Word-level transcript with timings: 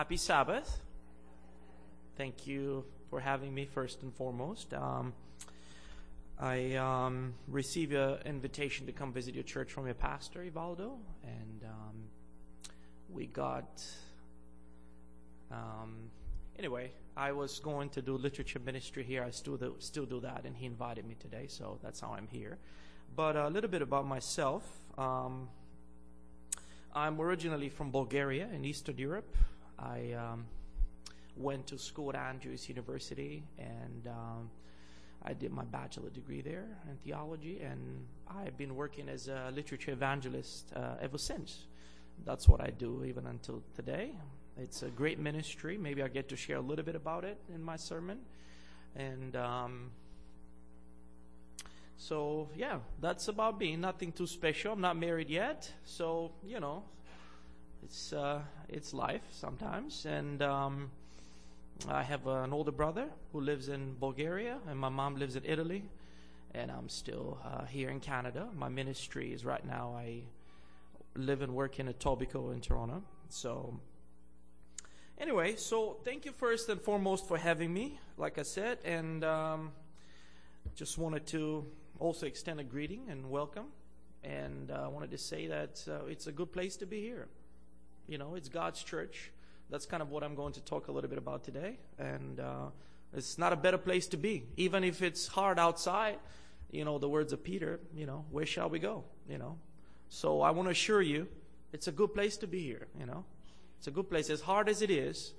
Happy 0.00 0.16
Sabbath. 0.16 0.80
Thank 2.16 2.46
you 2.46 2.86
for 3.10 3.20
having 3.20 3.52
me 3.52 3.66
first 3.66 4.02
and 4.02 4.14
foremost. 4.14 4.72
Um, 4.72 5.12
I 6.38 6.76
um, 6.76 7.34
received 7.46 7.92
an 7.92 8.16
invitation 8.24 8.86
to 8.86 8.92
come 8.92 9.12
visit 9.12 9.34
your 9.34 9.44
church 9.44 9.70
from 9.70 9.84
your 9.84 9.94
pastor, 9.94 10.40
Ivaldo, 10.42 10.92
and 11.22 11.64
um, 11.64 11.96
we 13.10 13.26
got. 13.26 13.84
Um, 15.52 16.08
anyway, 16.58 16.92
I 17.14 17.32
was 17.32 17.58
going 17.58 17.90
to 17.90 18.00
do 18.00 18.16
literature 18.16 18.58
ministry 18.58 19.02
here. 19.02 19.22
I 19.22 19.30
still 19.32 19.58
do, 19.58 19.74
still 19.80 20.06
do 20.06 20.18
that, 20.20 20.46
and 20.46 20.56
he 20.56 20.64
invited 20.64 21.04
me 21.04 21.16
today, 21.20 21.44
so 21.46 21.78
that's 21.82 22.00
how 22.00 22.14
I'm 22.16 22.28
here. 22.28 22.56
But 23.14 23.36
a 23.36 23.48
little 23.48 23.68
bit 23.68 23.82
about 23.82 24.06
myself. 24.06 24.64
Um, 24.96 25.50
I'm 26.94 27.20
originally 27.20 27.68
from 27.68 27.90
Bulgaria 27.90 28.48
in 28.50 28.64
Eastern 28.64 28.96
Europe. 28.96 29.36
I 29.80 30.12
um, 30.12 30.46
went 31.36 31.66
to 31.68 31.78
school 31.78 32.10
at 32.10 32.16
Andrews 32.16 32.68
University 32.68 33.42
and 33.58 34.06
um, 34.06 34.50
I 35.22 35.34
did 35.34 35.52
my 35.52 35.64
bachelor 35.64 36.08
degree 36.08 36.40
there 36.40 36.64
in 36.88 36.96
theology, 37.04 37.60
and 37.60 38.06
I've 38.26 38.56
been 38.56 38.74
working 38.74 39.08
as 39.08 39.28
a 39.28 39.52
literature 39.54 39.92
evangelist 39.92 40.72
uh, 40.74 40.94
ever 41.00 41.18
since. 41.18 41.66
That's 42.24 42.48
what 42.48 42.60
I 42.60 42.70
do 42.70 43.04
even 43.04 43.26
until 43.26 43.62
today. 43.74 44.12
It's 44.56 44.82
a 44.82 44.88
great 44.88 45.18
ministry. 45.18 45.76
Maybe 45.76 46.02
I 46.02 46.08
get 46.08 46.28
to 46.30 46.36
share 46.36 46.56
a 46.56 46.62
little 46.62 46.84
bit 46.84 46.94
about 46.94 47.24
it 47.24 47.38
in 47.54 47.62
my 47.62 47.76
sermon. 47.76 48.20
And 48.96 49.36
um, 49.36 49.90
so, 51.98 52.48
yeah, 52.56 52.78
that's 53.00 53.28
about 53.28 53.58
me. 53.58 53.76
Nothing 53.76 54.12
too 54.12 54.26
special. 54.26 54.72
I'm 54.72 54.80
not 54.80 54.96
married 54.96 55.28
yet, 55.28 55.70
so 55.84 56.32
you 56.46 56.60
know, 56.60 56.82
it's 57.82 58.12
uh, 58.12 58.40
it's 58.68 58.92
life 58.92 59.22
sometimes. 59.30 60.06
And 60.06 60.42
um, 60.42 60.90
I 61.88 62.02
have 62.02 62.26
an 62.26 62.52
older 62.52 62.72
brother 62.72 63.08
who 63.32 63.40
lives 63.40 63.68
in 63.68 63.94
Bulgaria, 63.98 64.58
and 64.68 64.78
my 64.78 64.88
mom 64.88 65.16
lives 65.16 65.36
in 65.36 65.44
Italy, 65.44 65.84
and 66.54 66.70
I'm 66.70 66.88
still 66.88 67.38
uh, 67.44 67.64
here 67.64 67.90
in 67.90 68.00
Canada. 68.00 68.48
My 68.54 68.68
ministry 68.68 69.32
is 69.32 69.44
right 69.44 69.64
now. 69.64 69.94
I 69.96 70.22
live 71.16 71.42
and 71.42 71.54
work 71.54 71.80
in 71.80 71.88
Etobicoke 71.88 72.52
in 72.52 72.60
Toronto. 72.60 73.02
So, 73.28 73.80
anyway, 75.18 75.56
so 75.56 75.96
thank 76.04 76.24
you 76.24 76.32
first 76.32 76.68
and 76.68 76.80
foremost 76.80 77.26
for 77.26 77.38
having 77.38 77.72
me. 77.72 77.98
Like 78.16 78.38
I 78.38 78.42
said, 78.42 78.78
and 78.84 79.24
um, 79.24 79.72
just 80.74 80.98
wanted 80.98 81.26
to 81.28 81.64
also 81.98 82.26
extend 82.26 82.60
a 82.60 82.64
greeting 82.64 83.08
and 83.08 83.30
welcome. 83.30 83.66
And 84.22 84.70
I 84.70 84.84
uh, 84.84 84.90
wanted 84.90 85.10
to 85.12 85.18
say 85.18 85.46
that 85.46 85.82
uh, 85.88 86.04
it's 86.06 86.26
a 86.26 86.32
good 86.32 86.52
place 86.52 86.76
to 86.76 86.86
be 86.86 87.00
here. 87.00 87.28
You 88.10 88.18
know, 88.18 88.34
it's 88.34 88.48
God's 88.48 88.82
church. 88.82 89.30
That's 89.70 89.86
kind 89.86 90.02
of 90.02 90.10
what 90.10 90.24
I'm 90.24 90.34
going 90.34 90.52
to 90.54 90.60
talk 90.60 90.88
a 90.88 90.92
little 90.92 91.08
bit 91.08 91.18
about 91.18 91.44
today. 91.44 91.78
And 91.96 92.40
uh, 92.40 92.66
it's 93.14 93.38
not 93.38 93.52
a 93.52 93.56
better 93.56 93.78
place 93.78 94.08
to 94.08 94.16
be. 94.16 94.42
Even 94.56 94.82
if 94.82 95.00
it's 95.00 95.28
hard 95.28 95.60
outside, 95.60 96.18
you 96.72 96.84
know, 96.84 96.98
the 96.98 97.08
words 97.08 97.32
of 97.32 97.44
Peter, 97.44 97.78
you 97.94 98.06
know, 98.06 98.24
where 98.32 98.44
shall 98.44 98.68
we 98.68 98.80
go? 98.80 99.04
You 99.28 99.38
know. 99.38 99.58
So 100.08 100.40
I 100.40 100.50
want 100.50 100.66
to 100.66 100.72
assure 100.72 101.00
you, 101.00 101.28
it's 101.72 101.86
a 101.86 101.92
good 101.92 102.12
place 102.12 102.36
to 102.38 102.48
be 102.48 102.60
here, 102.60 102.88
you 102.98 103.06
know. 103.06 103.24
It's 103.78 103.86
a 103.86 103.92
good 103.92 104.10
place. 104.10 104.28
As 104.28 104.40
hard 104.40 104.68
as 104.68 104.82
it 104.82 104.90
is, 104.90 105.32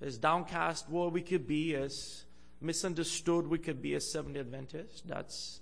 as 0.00 0.18
downcast 0.18 0.90
world 0.90 1.12
we 1.12 1.22
could 1.22 1.46
be, 1.46 1.76
as 1.76 2.24
misunderstood 2.60 3.46
we 3.46 3.58
could 3.58 3.80
be 3.80 3.94
as 3.94 4.04
Seventh 4.04 4.36
Adventists, 4.36 5.00
that's 5.06 5.60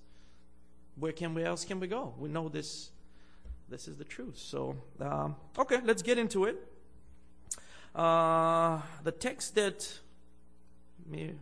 where 0.96 1.12
can 1.12 1.34
we 1.34 1.44
else 1.44 1.66
can 1.66 1.78
we 1.78 1.88
go? 1.88 2.14
We 2.18 2.30
know 2.30 2.48
this 2.48 2.90
this 3.68 3.88
is 3.88 3.96
the 3.96 4.04
truth. 4.04 4.38
So, 4.38 4.76
um, 5.00 5.36
okay, 5.58 5.80
let's 5.84 6.02
get 6.02 6.18
into 6.18 6.44
it. 6.44 6.56
Uh, 7.94 8.80
the 9.02 9.12
text 9.12 9.54
that 9.54 10.00
me, 11.06 11.32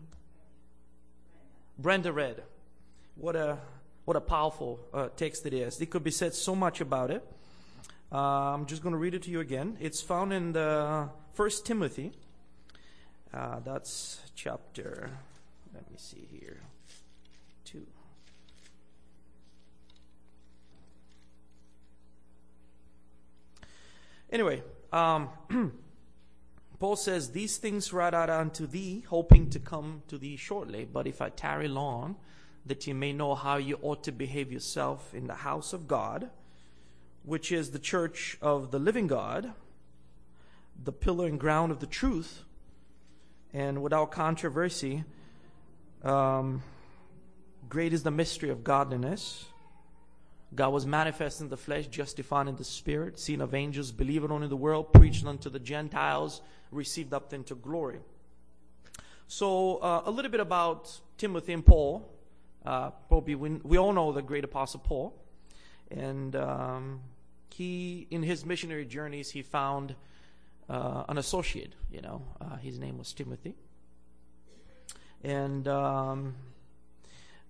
Brenda 1.78 2.12
read, 2.12 2.42
what 3.16 3.36
a 3.36 3.58
what 4.04 4.16
a 4.16 4.20
powerful 4.20 4.80
uh, 4.92 5.08
text 5.16 5.46
it 5.46 5.54
is. 5.54 5.80
It 5.80 5.90
could 5.90 6.02
be 6.02 6.10
said 6.10 6.34
so 6.34 6.54
much 6.54 6.80
about 6.80 7.10
it. 7.10 7.24
Uh, 8.10 8.54
I'm 8.54 8.66
just 8.66 8.82
going 8.82 8.92
to 8.92 8.98
read 8.98 9.14
it 9.14 9.22
to 9.22 9.30
you 9.30 9.40
again. 9.40 9.76
It's 9.80 10.00
found 10.00 10.32
in 10.32 10.52
the 10.52 11.08
First 11.34 11.64
Timothy. 11.64 12.12
Uh, 13.32 13.60
that's 13.60 14.20
chapter. 14.34 15.10
Let 15.72 15.90
me 15.90 15.96
see 15.96 16.28
here. 16.30 16.60
Two. 17.64 17.86
Anyway, 24.32 24.62
um, 24.92 25.28
Paul 26.78 26.96
says, 26.96 27.30
These 27.30 27.58
things 27.58 27.92
write 27.92 28.14
out 28.14 28.30
unto 28.30 28.66
thee, 28.66 29.04
hoping 29.06 29.50
to 29.50 29.60
come 29.60 30.02
to 30.08 30.16
thee 30.16 30.36
shortly. 30.36 30.88
But 30.90 31.06
if 31.06 31.20
I 31.20 31.28
tarry 31.28 31.68
long, 31.68 32.16
that 32.64 32.86
ye 32.86 32.94
may 32.94 33.12
know 33.12 33.34
how 33.34 33.56
you 33.56 33.78
ought 33.82 34.02
to 34.04 34.12
behave 34.12 34.50
yourself 34.50 35.14
in 35.14 35.26
the 35.26 35.34
house 35.34 35.74
of 35.74 35.86
God, 35.86 36.30
which 37.24 37.52
is 37.52 37.70
the 37.70 37.78
church 37.78 38.38
of 38.40 38.70
the 38.70 38.78
living 38.78 39.06
God, 39.06 39.52
the 40.82 40.92
pillar 40.92 41.26
and 41.26 41.38
ground 41.38 41.70
of 41.70 41.80
the 41.80 41.86
truth, 41.86 42.42
and 43.52 43.82
without 43.82 44.10
controversy, 44.10 45.04
um, 46.02 46.62
great 47.68 47.92
is 47.92 48.02
the 48.02 48.10
mystery 48.10 48.48
of 48.48 48.64
godliness. 48.64 49.44
God 50.54 50.72
was 50.72 50.84
manifest 50.86 51.40
in 51.40 51.48
the 51.48 51.56
flesh, 51.56 51.86
justified 51.86 52.46
in 52.46 52.56
the 52.56 52.64
spirit, 52.64 53.18
seen 53.18 53.40
of 53.40 53.54
angels, 53.54 53.90
believed 53.90 54.30
on 54.30 54.42
in 54.42 54.50
the 54.50 54.56
world, 54.56 54.92
preached 54.92 55.24
unto 55.24 55.48
the 55.48 55.58
Gentiles, 55.58 56.42
received 56.70 57.14
up 57.14 57.32
into 57.32 57.54
glory. 57.54 58.00
So, 59.28 59.78
uh, 59.78 60.02
a 60.04 60.10
little 60.10 60.30
bit 60.30 60.40
about 60.40 61.00
Timothy 61.16 61.54
and 61.54 61.64
Paul. 61.64 62.06
Uh, 62.66 62.90
probably 63.08 63.34
we, 63.34 63.50
we, 63.62 63.78
all 63.78 63.92
know 63.92 64.12
the 64.12 64.22
great 64.22 64.44
apostle 64.44 64.80
Paul. 64.80 65.14
And 65.90 66.36
um, 66.36 67.00
he, 67.48 68.06
in 68.10 68.22
his 68.22 68.44
missionary 68.44 68.84
journeys, 68.84 69.30
he 69.30 69.42
found 69.42 69.94
uh, 70.68 71.04
an 71.08 71.16
associate, 71.16 71.72
you 71.90 72.02
know. 72.02 72.22
Uh, 72.40 72.56
his 72.56 72.78
name 72.78 72.98
was 72.98 73.12
Timothy. 73.12 73.54
And 75.24 75.66
um, 75.66 76.34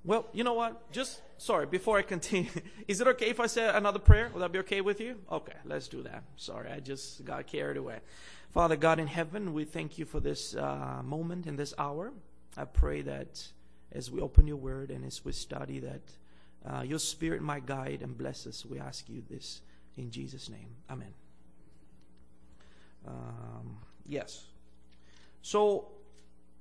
well, 0.04 0.26
you 0.32 0.42
know 0.42 0.54
what? 0.54 0.90
Just, 0.90 1.20
sorry, 1.38 1.66
before 1.66 1.98
I 1.98 2.02
continue, 2.02 2.50
is 2.88 3.00
it 3.00 3.06
okay 3.06 3.30
if 3.30 3.38
I 3.38 3.46
say 3.46 3.68
another 3.68 3.98
prayer? 3.98 4.30
Will 4.32 4.40
that 4.40 4.52
be 4.52 4.58
okay 4.60 4.80
with 4.80 5.00
you? 5.00 5.16
Okay, 5.30 5.54
let's 5.64 5.88
do 5.88 6.02
that. 6.02 6.24
Sorry, 6.36 6.70
I 6.70 6.80
just 6.80 7.24
got 7.24 7.46
carried 7.46 7.76
away. 7.76 7.98
Father 8.52 8.76
God 8.76 8.98
in 8.98 9.06
heaven, 9.06 9.54
we 9.54 9.64
thank 9.64 9.98
you 9.98 10.04
for 10.04 10.20
this 10.20 10.54
uh, 10.54 11.00
moment 11.04 11.46
and 11.46 11.58
this 11.58 11.72
hour. 11.78 12.12
I 12.56 12.64
pray 12.64 13.00
that 13.02 13.46
as 13.92 14.10
we 14.10 14.20
open 14.20 14.46
your 14.46 14.56
word 14.56 14.90
and 14.90 15.04
as 15.04 15.24
we 15.24 15.32
study, 15.32 15.78
that 15.80 16.02
uh, 16.66 16.82
your 16.82 16.98
spirit 16.98 17.40
might 17.40 17.64
guide 17.64 18.00
and 18.02 18.16
bless 18.16 18.46
us. 18.46 18.66
We 18.66 18.78
ask 18.78 19.08
you 19.08 19.22
this 19.30 19.62
in 19.96 20.10
Jesus' 20.10 20.48
name. 20.48 20.68
Amen. 20.90 21.14
Um, 23.06 23.78
yes. 24.06 24.44
So, 25.42 25.88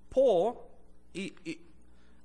Paul, 0.09 0.69
he, 1.13 1.33
he, 1.43 1.57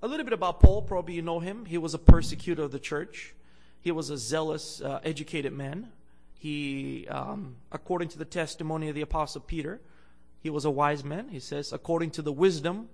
a 0.03 0.09
little 0.09 0.25
bit 0.25 0.33
about 0.33 0.61
Paul, 0.61 0.83
probably 0.83 1.15
you 1.15 1.23
know 1.23 1.41
him. 1.41 1.65
He 1.65 1.79
was 1.79 1.95
a 1.95 1.99
persecutor 1.99 2.62
of 2.65 2.73
the 2.73 2.79
church. 2.79 3.34
He 3.81 3.91
was 3.91 4.11
a 4.11 4.19
zealous, 4.19 4.81
uh, 4.83 5.01
educated 5.05 5.53
man. 5.53 5.91
He, 6.34 7.07
um, 7.09 7.57
according 7.73 8.09
to 8.09 8.19
the 8.19 8.25
testimony 8.25 8.89
of 8.89 8.95
the 8.95 9.01
Apostle 9.01 9.41
Peter, 9.41 9.81
he 10.43 10.51
was 10.51 10.65
a 10.65 10.71
wise 10.71 11.03
man. 11.03 11.29
He 11.31 11.41
says, 11.41 11.73
according 11.73 12.11
to 12.12 12.23
the 12.23 12.33
wisdom 12.33 12.89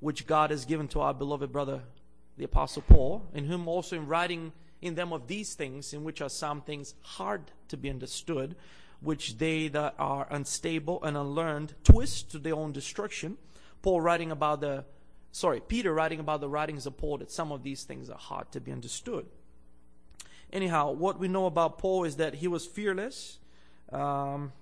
which 0.00 0.26
God 0.26 0.50
has 0.50 0.64
given 0.64 0.88
to 0.88 1.00
our 1.00 1.12
beloved 1.12 1.52
brother, 1.52 1.82
the 2.38 2.44
Apostle 2.44 2.82
Paul, 2.82 3.26
in 3.34 3.44
whom 3.44 3.68
also 3.68 3.96
in 3.96 4.06
writing 4.06 4.52
in 4.80 4.94
them 4.94 5.12
of 5.12 5.26
these 5.26 5.52
things, 5.52 5.92
in 5.92 6.04
which 6.04 6.22
are 6.22 6.30
some 6.30 6.62
things 6.62 6.94
hard 7.02 7.42
to 7.68 7.76
be 7.76 7.90
understood, 7.90 8.56
which 9.00 9.36
they 9.36 9.68
that 9.68 9.94
are 9.98 10.26
unstable 10.30 11.04
and 11.04 11.18
unlearned 11.18 11.74
twist 11.84 12.30
to 12.30 12.38
their 12.38 12.54
own 12.54 12.72
destruction. 12.72 13.36
Paul 13.82 14.00
writing 14.00 14.30
about 14.30 14.62
the 14.62 14.84
sorry, 15.32 15.60
Peter 15.60 15.92
writing 15.92 16.20
about 16.20 16.40
the 16.40 16.48
writings 16.48 16.86
of 16.86 16.96
Paul 16.96 17.18
that 17.18 17.30
some 17.30 17.52
of 17.52 17.62
these 17.62 17.84
things 17.84 18.10
are 18.10 18.18
hard 18.18 18.50
to 18.52 18.60
be 18.60 18.72
understood. 18.72 19.26
Anyhow, 20.52 20.92
what 20.92 21.18
we 21.18 21.28
know 21.28 21.46
about 21.46 21.78
Paul 21.78 22.04
is 22.04 22.16
that 22.16 22.34
he 22.34 22.48
was 22.48 22.66
fearless. 22.66 23.38
Um, 23.92 24.52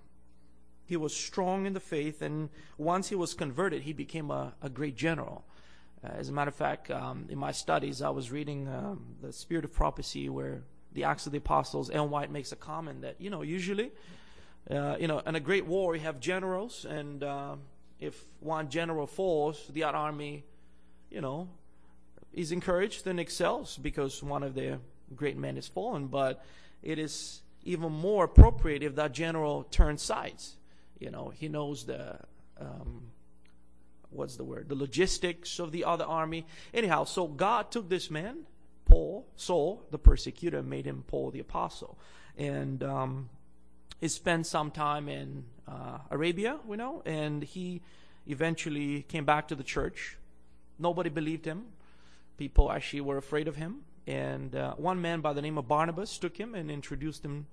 he 0.86 0.96
was 0.96 1.14
strong 1.14 1.66
in 1.66 1.72
the 1.72 1.80
faith, 1.80 2.22
and 2.22 2.48
once 2.76 3.08
he 3.08 3.14
was 3.14 3.34
converted, 3.34 3.82
he 3.82 3.92
became 3.92 4.30
a, 4.30 4.54
a 4.62 4.68
great 4.68 4.96
general. 4.96 5.44
Uh, 6.02 6.08
as 6.08 6.28
a 6.28 6.32
matter 6.32 6.48
of 6.48 6.54
fact, 6.54 6.90
um, 6.90 7.26
in 7.28 7.38
my 7.38 7.52
studies, 7.52 8.00
I 8.00 8.10
was 8.10 8.30
reading 8.30 8.68
um, 8.68 9.04
the 9.20 9.32
Spirit 9.32 9.64
of 9.64 9.72
Prophecy, 9.72 10.28
where 10.28 10.62
the 10.92 11.04
Acts 11.04 11.26
of 11.26 11.32
the 11.32 11.38
Apostles, 11.38 11.90
Ellen 11.90 12.10
White 12.10 12.30
makes 12.30 12.52
a 12.52 12.56
comment 12.56 13.02
that 13.02 13.16
you 13.18 13.28
know 13.30 13.42
usually, 13.42 13.90
uh, 14.70 14.96
you 14.98 15.08
know, 15.08 15.20
in 15.20 15.34
a 15.34 15.40
great 15.40 15.66
war, 15.66 15.94
you 15.94 16.02
have 16.02 16.20
generals, 16.20 16.84
and 16.84 17.22
uh, 17.22 17.56
if 18.00 18.24
one 18.40 18.68
general 18.68 19.06
falls, 19.06 19.66
the 19.72 19.84
other 19.84 19.98
army 19.98 20.44
you 21.10 21.20
know, 21.20 21.48
is 22.32 22.52
encouraged 22.52 23.06
and 23.06 23.18
excels 23.18 23.76
because 23.76 24.22
one 24.22 24.42
of 24.42 24.54
their 24.54 24.78
great 25.14 25.36
men 25.36 25.56
is 25.56 25.66
fallen. 25.66 26.06
But 26.06 26.44
it 26.82 26.98
is 26.98 27.42
even 27.64 27.92
more 27.92 28.24
appropriate 28.24 28.82
if 28.82 28.94
that 28.96 29.12
general 29.12 29.64
turns 29.64 30.02
sides. 30.02 30.56
You 30.98 31.10
know, 31.10 31.32
he 31.34 31.48
knows 31.48 31.84
the 31.86 32.18
um, 32.60 33.10
what's 34.10 34.36
the 34.36 34.44
word? 34.44 34.68
The 34.68 34.74
logistics 34.74 35.58
of 35.58 35.72
the 35.72 35.84
other 35.84 36.04
army. 36.04 36.46
Anyhow, 36.72 37.04
so 37.04 37.26
God 37.26 37.70
took 37.70 37.88
this 37.88 38.10
man, 38.10 38.46
Paul, 38.84 39.26
Saul, 39.36 39.82
the 39.90 39.98
persecutor, 39.98 40.62
made 40.62 40.86
him 40.86 41.04
Paul 41.06 41.30
the 41.30 41.40
apostle. 41.40 41.98
And 42.36 42.82
um, 42.82 43.30
he 44.00 44.08
spent 44.08 44.46
some 44.46 44.70
time 44.70 45.08
in 45.08 45.44
uh, 45.66 45.98
Arabia, 46.10 46.58
we 46.66 46.76
know, 46.76 47.02
and 47.04 47.42
he 47.42 47.82
eventually 48.26 49.02
came 49.02 49.24
back 49.24 49.48
to 49.48 49.54
the 49.54 49.64
church. 49.64 50.16
Nobody 50.78 51.10
believed 51.10 51.44
him. 51.44 51.64
People 52.36 52.70
actually 52.70 53.00
were 53.00 53.18
afraid 53.18 53.48
of 53.48 53.56
him. 53.56 53.82
And 54.06 54.54
uh, 54.54 54.74
one 54.74 55.02
man 55.02 55.20
by 55.20 55.32
the 55.32 55.42
name 55.42 55.58
of 55.58 55.68
Barnabas 55.68 56.16
took 56.18 56.36
him 56.36 56.54
and 56.54 56.70
introduced 56.70 57.24
him 57.24 57.46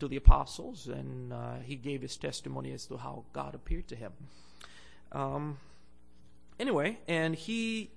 to 0.00 0.08
the 0.08 0.16
apostles, 0.16 0.86
and 0.86 1.32
uh, 1.32 1.56
he 1.62 1.74
gave 1.74 2.02
his 2.02 2.16
testimony 2.16 2.72
as 2.72 2.86
to 2.86 2.96
how 2.96 3.24
God 3.32 3.54
appeared 3.54 3.88
to 3.88 3.96
him. 3.96 4.12
Um, 5.12 5.58
anyway, 6.58 6.98
and 7.08 7.34
he 7.34 7.90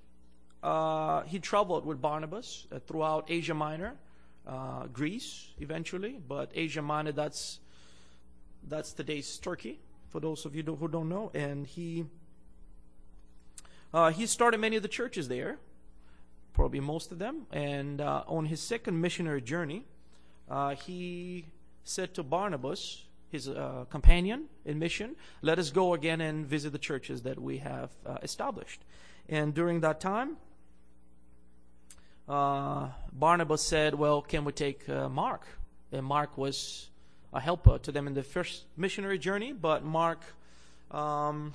uh, 0.64 1.24
he 1.24 1.40
traveled 1.40 1.86
with 1.86 2.02
Barnabas 2.02 2.68
uh, 2.72 2.80
throughout 2.80 3.26
Asia 3.30 3.54
Minor, 3.54 3.96
uh, 4.48 4.88
Greece 4.88 5.48
eventually, 5.60 6.20
but 6.28 6.52
Asia 6.54 6.82
Minor 6.82 7.12
that's 7.12 7.60
that's 8.68 8.94
today's 8.94 9.38
Turkey 9.38 9.80
for 10.10 10.20
those 10.20 10.46
of 10.46 10.56
you 10.56 10.64
who 10.64 10.88
don't 10.88 11.10
know, 11.10 11.32
and 11.34 11.66
he 11.66 12.06
uh, 13.94 14.12
he 14.12 14.26
started 14.26 14.60
many 14.60 14.76
of 14.76 14.84
the 14.84 14.90
churches 14.90 15.28
there, 15.28 15.58
probably 16.54 16.80
most 16.80 17.12
of 17.12 17.20
them, 17.20 17.48
and 17.52 18.02
uh, 18.02 18.24
on 18.28 18.46
his 18.46 18.62
second 18.62 19.00
missionary 19.00 19.42
journey, 19.42 19.86
uh, 20.50 20.76
he 20.76 21.46
said 21.84 22.14
to 22.14 22.24
Barnabas, 22.24 23.04
his 23.30 23.48
uh, 23.48 23.86
companion 23.90 24.46
in 24.66 24.78
mission, 24.78 25.16
let 25.42 25.58
us 25.58 25.72
go 25.72 25.94
again 25.94 26.20
and 26.20 26.46
visit 26.46 26.72
the 26.72 26.80
churches 26.80 27.22
that 27.22 27.40
we 27.40 27.58
have 27.58 27.90
uh, 28.06 28.18
established. 28.22 28.82
And 29.30 29.54
during 29.54 29.80
that 29.82 30.02
time, 30.02 30.36
uh, 32.28 32.90
Barnabas 33.14 33.62
said, 33.62 33.96
Well, 33.96 34.22
can 34.22 34.44
we 34.44 34.52
take 34.52 34.88
Mark? 34.88 35.48
And 35.94 36.06
Mark 36.06 36.38
was 36.38 36.90
a 37.34 37.40
helper 37.40 37.78
to 37.80 37.92
them 37.92 38.08
in 38.08 38.14
the 38.14 38.24
first 38.24 38.66
missionary 38.76 39.18
journey, 39.18 39.54
but 39.54 39.84
Mark 39.84 40.22
um, 40.92 41.54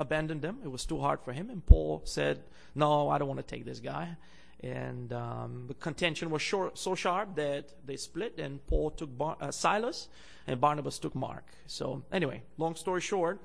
abandoned 0.00 0.42
them. 0.42 0.58
It 0.64 0.68
was 0.68 0.84
too 0.84 0.98
hard 0.98 1.20
for 1.20 1.32
him. 1.32 1.50
And 1.50 1.64
Paul 1.64 2.02
said, 2.04 2.42
No, 2.74 3.08
I 3.10 3.18
don't 3.18 3.28
want 3.28 3.38
to 3.38 3.46
take 3.46 3.64
this 3.64 3.78
guy. 3.78 4.16
And 4.62 5.12
um, 5.12 5.66
the 5.68 5.74
contention 5.74 6.30
was 6.30 6.42
short, 6.42 6.76
so 6.76 6.94
sharp 6.94 7.36
that 7.36 7.70
they 7.86 7.96
split, 7.96 8.38
and 8.38 8.64
Paul 8.66 8.90
took 8.90 9.16
Bar- 9.16 9.38
uh, 9.40 9.50
Silas, 9.50 10.08
and 10.46 10.60
Barnabas 10.60 10.98
took 10.98 11.14
Mark. 11.14 11.46
So, 11.66 12.02
anyway, 12.12 12.42
long 12.58 12.74
story 12.74 13.00
short, 13.00 13.40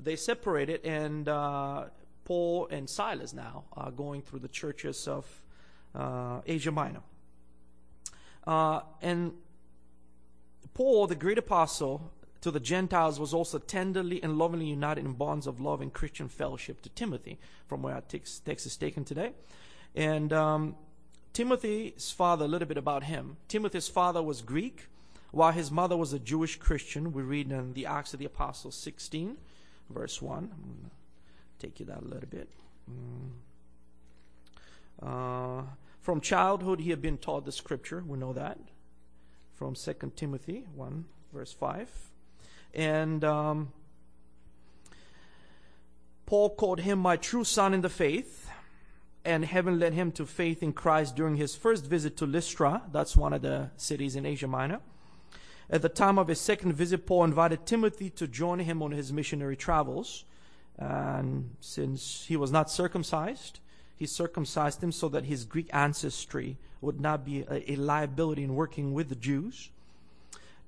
they 0.00 0.16
separated, 0.16 0.82
and 0.82 1.28
uh, 1.28 1.84
Paul 2.24 2.68
and 2.70 2.88
Silas 2.88 3.34
now 3.34 3.64
are 3.74 3.90
going 3.90 4.22
through 4.22 4.38
the 4.38 4.48
churches 4.48 5.06
of 5.06 5.26
uh, 5.94 6.40
Asia 6.46 6.70
Minor. 6.70 7.02
Uh, 8.46 8.80
and 9.02 9.32
Paul, 10.72 11.06
the 11.06 11.14
great 11.14 11.38
apostle 11.38 12.10
to 12.44 12.50
the 12.50 12.60
Gentiles, 12.60 13.18
was 13.18 13.32
also 13.32 13.58
tenderly 13.58 14.22
and 14.22 14.36
lovingly 14.36 14.66
united 14.66 15.02
in 15.02 15.14
bonds 15.14 15.46
of 15.46 15.60
love 15.60 15.80
and 15.80 15.90
Christian 15.90 16.28
fellowship 16.28 16.82
to 16.82 16.90
Timothy, 16.90 17.38
from 17.66 17.82
where 17.82 17.94
our 17.94 18.02
text, 18.02 18.44
text 18.44 18.66
is 18.66 18.76
taken 18.76 19.02
today. 19.02 19.32
And 19.94 20.30
um, 20.30 20.76
Timothy's 21.32 22.10
father, 22.10 22.44
a 22.44 22.48
little 22.48 22.68
bit 22.68 22.76
about 22.76 23.04
him. 23.04 23.38
Timothy's 23.48 23.88
father 23.88 24.22
was 24.22 24.42
Greek, 24.42 24.88
while 25.30 25.52
his 25.52 25.70
mother 25.70 25.96
was 25.96 26.12
a 26.12 26.18
Jewish 26.18 26.56
Christian. 26.56 27.14
We 27.14 27.22
read 27.22 27.50
in 27.50 27.72
the 27.72 27.86
Acts 27.86 28.12
of 28.12 28.20
the 28.20 28.26
Apostles 28.26 28.76
16, 28.76 29.38
verse 29.88 30.20
1. 30.20 30.36
I'm 30.36 30.48
going 30.48 30.90
to 30.90 31.66
take 31.66 31.80
you 31.80 31.86
that 31.86 32.02
a 32.02 32.04
little 32.04 32.28
bit. 32.28 32.50
Mm. 32.90 33.30
Uh, 35.02 35.62
from 36.02 36.20
childhood, 36.20 36.80
he 36.80 36.90
had 36.90 37.00
been 37.00 37.16
taught 37.16 37.46
the 37.46 37.52
scripture. 37.52 38.04
We 38.06 38.18
know 38.18 38.34
that. 38.34 38.58
From 39.54 39.74
2 39.74 40.12
Timothy 40.14 40.64
1, 40.74 41.06
verse 41.32 41.54
5. 41.54 42.10
And 42.74 43.24
um, 43.24 43.72
Paul 46.26 46.50
called 46.50 46.80
him 46.80 46.98
my 46.98 47.16
true 47.16 47.44
son 47.44 47.72
in 47.72 47.80
the 47.80 47.88
faith 47.88 48.44
and 49.24 49.44
heaven 49.44 49.78
led 49.78 49.94
him 49.94 50.12
to 50.12 50.26
faith 50.26 50.62
in 50.62 50.72
Christ 50.72 51.16
during 51.16 51.36
his 51.36 51.56
first 51.56 51.86
visit 51.86 52.16
to 52.18 52.26
Lystra. 52.26 52.82
That's 52.92 53.16
one 53.16 53.32
of 53.32 53.42
the 53.42 53.70
cities 53.76 54.16
in 54.16 54.26
Asia 54.26 54.46
Minor. 54.46 54.80
At 55.70 55.80
the 55.80 55.88
time 55.88 56.18
of 56.18 56.28
his 56.28 56.40
second 56.40 56.74
visit, 56.74 57.06
Paul 57.06 57.24
invited 57.24 57.64
Timothy 57.64 58.10
to 58.10 58.28
join 58.28 58.58
him 58.58 58.82
on 58.82 58.92
his 58.92 59.12
missionary 59.12 59.56
travels. 59.56 60.24
And 60.76 61.56
since 61.60 62.26
he 62.26 62.36
was 62.36 62.52
not 62.52 62.70
circumcised, 62.70 63.60
he 63.96 64.06
circumcised 64.06 64.82
him 64.82 64.92
so 64.92 65.08
that 65.08 65.24
his 65.24 65.46
Greek 65.46 65.70
ancestry 65.72 66.58
would 66.82 67.00
not 67.00 67.24
be 67.24 67.40
a, 67.42 67.72
a 67.72 67.76
liability 67.76 68.44
in 68.44 68.54
working 68.54 68.92
with 68.92 69.08
the 69.08 69.14
Jews. 69.14 69.70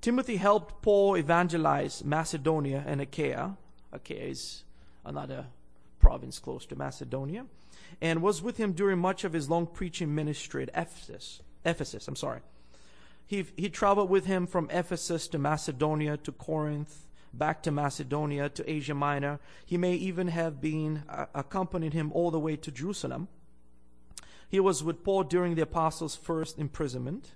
Timothy 0.01 0.37
helped 0.37 0.81
Paul 0.81 1.17
evangelize 1.17 2.03
Macedonia 2.03 2.83
and 2.85 3.01
Achaia. 3.01 3.57
Achaia 3.91 4.29
is 4.29 4.63
another 5.05 5.47
province 5.99 6.39
close 6.39 6.65
to 6.67 6.75
Macedonia 6.75 7.45
and 8.01 8.21
was 8.21 8.41
with 8.41 8.57
him 8.57 8.73
during 8.73 8.99
much 8.99 9.23
of 9.23 9.33
his 9.33 9.49
long 9.49 9.65
preaching 9.65 10.13
ministry 10.13 10.63
at 10.63 10.69
Ephesus. 10.69 11.41
Ephesus, 11.65 12.07
I'm 12.07 12.15
sorry. 12.15 12.41
He, 13.25 13.45
he 13.57 13.69
traveled 13.69 14.09
with 14.09 14.25
him 14.25 14.47
from 14.47 14.69
Ephesus 14.71 15.27
to 15.29 15.37
Macedonia 15.37 16.15
to 16.17 16.31
Corinth, 16.31 17.07
back 17.33 17.61
to 17.63 17.71
Macedonia 17.71 18.47
to 18.49 18.71
Asia 18.71 18.93
Minor. 18.93 19.39
He 19.65 19.77
may 19.77 19.95
even 19.95 20.29
have 20.29 20.61
been 20.61 21.03
uh, 21.09 21.25
accompanied 21.35 21.93
him 21.93 22.11
all 22.13 22.31
the 22.31 22.39
way 22.39 22.55
to 22.55 22.71
Jerusalem. 22.71 23.27
He 24.47 24.61
was 24.61 24.81
with 24.83 25.03
Paul 25.03 25.23
during 25.23 25.55
the 25.55 25.63
apostles' 25.63 26.15
first 26.15 26.57
imprisonment. 26.57 27.31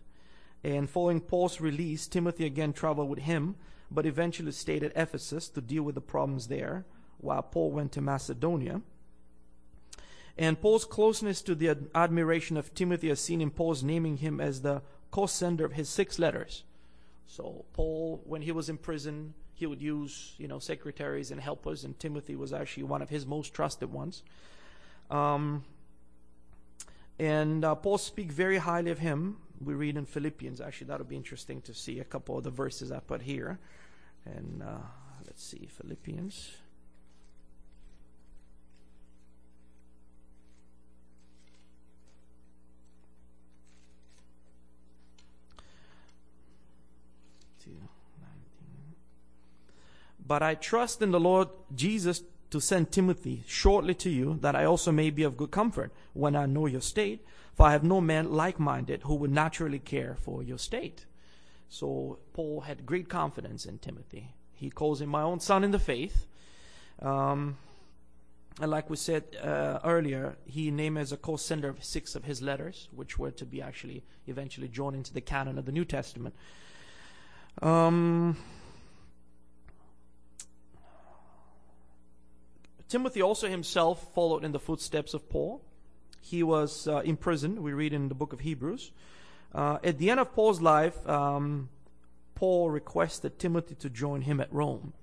And 0.63 0.89
following 0.89 1.21
Paul's 1.21 1.59
release, 1.59 2.07
Timothy 2.07 2.45
again 2.45 2.73
traveled 2.73 3.09
with 3.09 3.19
him, 3.19 3.55
but 3.89 4.05
eventually 4.05 4.51
stayed 4.51 4.83
at 4.83 4.95
Ephesus 4.95 5.49
to 5.49 5.61
deal 5.61 5.83
with 5.83 5.95
the 5.95 6.01
problems 6.01 6.47
there, 6.47 6.85
while 7.17 7.41
Paul 7.41 7.71
went 7.71 7.91
to 7.93 8.01
Macedonia. 8.01 8.81
And 10.37 10.61
Paul's 10.61 10.85
closeness 10.85 11.41
to 11.43 11.55
the 11.55 11.77
admiration 11.93 12.57
of 12.57 12.73
Timothy 12.73 13.09
is 13.09 13.19
seen 13.19 13.41
in 13.41 13.51
Paul's 13.51 13.83
naming 13.83 14.17
him 14.17 14.39
as 14.39 14.61
the 14.61 14.81
co 15.11 15.25
sender 15.25 15.65
of 15.65 15.73
his 15.73 15.89
six 15.89 16.17
letters. 16.19 16.63
So, 17.27 17.65
Paul, 17.73 18.21
when 18.25 18.41
he 18.41 18.51
was 18.51 18.69
in 18.69 18.77
prison, 18.77 19.33
he 19.53 19.65
would 19.65 19.81
use, 19.81 20.33
you 20.37 20.47
know, 20.47 20.59
secretaries 20.59 21.31
and 21.31 21.39
helpers, 21.39 21.83
and 21.83 21.97
Timothy 21.99 22.35
was 22.35 22.51
actually 22.51 22.83
one 22.83 23.01
of 23.01 23.09
his 23.09 23.25
most 23.25 23.53
trusted 23.53 23.91
ones. 23.91 24.23
Um, 25.09 25.63
and 27.19 27.63
uh, 27.63 27.75
Paul 27.75 27.99
speaks 27.99 28.33
very 28.33 28.57
highly 28.57 28.89
of 28.89 28.99
him. 28.99 29.37
We 29.63 29.73
read 29.73 29.97
in 29.97 30.05
Philippians. 30.05 30.59
Actually, 30.59 30.87
that'll 30.87 31.05
be 31.05 31.15
interesting 31.15 31.61
to 31.61 31.73
see 31.73 31.99
a 31.99 32.03
couple 32.03 32.37
of 32.37 32.43
the 32.43 32.49
verses 32.49 32.91
I 32.91 32.99
put 32.99 33.21
here. 33.21 33.59
And 34.25 34.63
uh, 34.63 34.77
let's 35.25 35.43
see, 35.43 35.67
Philippians. 35.77 36.51
But 50.31 50.41
I 50.41 50.55
trust 50.55 51.01
in 51.01 51.11
the 51.11 51.19
Lord 51.19 51.49
Jesus 51.75 52.23
to 52.51 52.61
send 52.61 52.89
Timothy 52.89 53.43
shortly 53.47 53.93
to 53.95 54.09
you, 54.09 54.37
that 54.39 54.55
I 54.55 54.63
also 54.63 54.89
may 54.89 55.09
be 55.09 55.23
of 55.23 55.35
good 55.35 55.51
comfort 55.51 55.91
when 56.13 56.37
I 56.37 56.45
know 56.45 56.67
your 56.67 56.79
state. 56.79 57.25
For 57.53 57.65
I 57.65 57.71
have 57.71 57.83
no 57.83 58.01
man 58.01 58.31
like 58.31 58.59
minded 58.59 59.03
who 59.03 59.15
would 59.15 59.31
naturally 59.31 59.79
care 59.79 60.15
for 60.19 60.41
your 60.41 60.57
state. 60.57 61.05
So 61.69 62.19
Paul 62.33 62.61
had 62.61 62.85
great 62.85 63.09
confidence 63.09 63.65
in 63.65 63.77
Timothy. 63.77 64.33
He 64.53 64.69
calls 64.69 65.01
him 65.01 65.09
my 65.09 65.21
own 65.21 65.39
son 65.39 65.63
in 65.63 65.71
the 65.71 65.79
faith. 65.79 66.27
Um, 67.01 67.57
and 68.59 68.69
like 68.69 68.89
we 68.89 68.97
said 68.97 69.23
uh, 69.41 69.79
earlier, 69.83 70.35
he 70.45 70.69
named 70.71 70.97
as 70.97 71.11
a 71.11 71.17
co-sender 71.17 71.69
of 71.69 71.83
six 71.83 72.15
of 72.15 72.25
his 72.25 72.41
letters, 72.41 72.89
which 72.91 73.17
were 73.17 73.31
to 73.31 73.45
be 73.45 73.61
actually 73.61 74.03
eventually 74.27 74.67
joined 74.67 74.97
into 74.97 75.13
the 75.13 75.21
canon 75.21 75.57
of 75.57 75.65
the 75.65 75.71
New 75.71 75.85
Testament. 75.85 76.35
Um, 77.61 78.37
Timothy 82.89 83.21
also 83.21 83.47
himself 83.47 84.13
followed 84.13 84.43
in 84.43 84.51
the 84.51 84.59
footsteps 84.59 85.13
of 85.13 85.29
Paul. 85.29 85.61
He 86.21 86.43
was 86.43 86.87
uh, 86.87 86.99
imprisoned, 86.99 87.59
we 87.59 87.73
read 87.73 87.93
in 87.93 88.07
the 88.07 88.15
book 88.15 88.31
of 88.31 88.39
Hebrews. 88.39 88.91
Uh, 89.53 89.79
at 89.83 89.97
the 89.97 90.09
end 90.09 90.19
of 90.19 90.33
Paul's 90.33 90.61
life, 90.61 91.07
um, 91.09 91.69
Paul 92.35 92.69
requested 92.69 93.37
Timothy 93.37 93.75
to 93.75 93.89
join 93.89 94.21
him 94.21 94.39
at 94.39 94.53
Rome. 94.53 94.93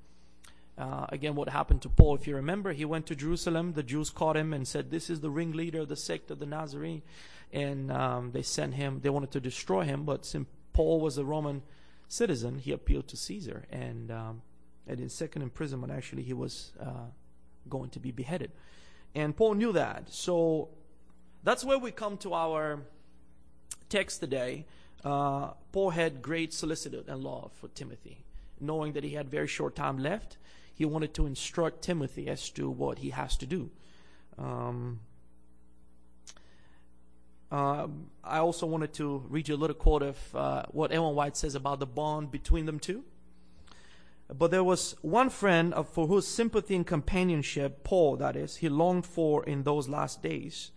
Uh, 0.79 1.07
again, 1.11 1.35
what 1.35 1.49
happened 1.49 1.83
to 1.83 1.89
Paul, 1.89 2.15
if 2.15 2.27
you 2.27 2.37
remember, 2.37 2.73
he 2.73 2.85
went 2.85 3.07
to 3.07 3.17
Jerusalem. 3.17 3.73
The 3.73 3.83
Jews 3.83 4.11
caught 4.11 4.37
him 4.37 4.53
and 4.53 4.67
said, 4.67 4.91
This 4.91 5.11
is 5.11 5.21
the 5.21 5.31
ringleader 5.31 5.81
of 5.81 5.89
the 5.89 5.97
sect 5.97 6.31
of 6.31 6.39
the 6.39 6.47
Nazarene. 6.47 7.03
And 7.53 7.91
um, 7.91 8.31
they 8.33 8.43
sent 8.43 8.75
him, 8.75 9.01
they 9.03 9.11
wanted 9.11 9.33
to 9.33 9.41
destroy 9.41 9.83
him, 9.83 10.05
but 10.05 10.25
since 10.25 10.47
Paul 10.73 11.01
was 11.01 11.19
a 11.19 11.25
Roman 11.25 11.63
citizen, 12.07 12.59
he 12.59 12.73
appealed 12.73 13.09
to 13.09 13.17
Caesar. 13.17 13.67
And 13.71 14.11
um, 14.11 14.43
and 14.89 15.01
in 15.01 15.11
second 15.11 15.43
imprisonment, 15.43 15.93
actually, 15.93 16.23
he 16.23 16.33
was 16.33 16.73
uh, 16.81 17.11
going 17.69 17.91
to 17.91 18.01
be 18.01 18.11
beheaded. 18.11 18.51
And 19.15 19.37
Paul 19.37 19.55
knew 19.55 19.73
that. 19.73 20.05
So 20.09 20.71
that's 21.43 21.65
where 21.65 21.79
we 21.79 21.91
come 21.91 22.17
to 22.19 22.35
our 22.35 22.83
text 23.89 24.21
today. 24.21 24.67
Uh, 25.05 25.53
Paul 25.73 25.91
had 25.91 26.23
great 26.23 26.53
solicitude 26.53 27.05
and 27.09 27.23
love 27.23 27.53
for 27.53 27.69
Timothy, 27.69 28.25
knowing 28.61 28.93
that 28.95 29.05
he 29.05 29.15
had 29.15 29.29
very 29.29 29.47
short 29.47 29.77
time 29.77 29.99
left. 29.99 30.37
He 30.75 30.85
wanted 30.85 31.15
to 31.15 31.27
instruct 31.27 31.83
Timothy 31.83 32.29
as 32.29 32.51
to 32.51 32.71
what 32.71 32.99
he 32.99 33.11
has 33.11 33.37
to 33.39 33.47
do. 33.47 33.71
Um, 34.39 35.01
um, 37.51 38.11
I 38.23 38.39
also 38.39 38.67
wanted 38.67 38.93
to 38.95 39.25
read 39.29 39.49
you 39.49 39.55
a 39.55 39.57
little 39.57 39.75
quote 39.75 40.03
of 40.03 40.37
uh, 40.37 40.63
what 40.71 40.93
Ellen 40.93 41.15
White 41.15 41.37
says 41.37 41.55
about 41.55 41.81
the 41.81 41.87
bond 41.87 42.31
between 42.31 42.67
them 42.67 42.79
two. 42.79 43.05
But 44.29 44.51
there 44.51 44.65
was 44.65 44.95
one 45.01 45.31
friend 45.31 45.73
of, 45.73 45.89
for 45.89 46.07
whose 46.07 46.27
sympathy 46.27 46.77
and 46.77 46.87
companionship, 46.87 47.83
Paul, 47.83 48.17
that 48.19 48.37
is, 48.37 48.57
he 48.57 48.69
longed 48.69 49.07
for 49.07 49.43
in 49.45 49.63
those 49.63 49.89
last 49.89 50.23
days. 50.23 50.71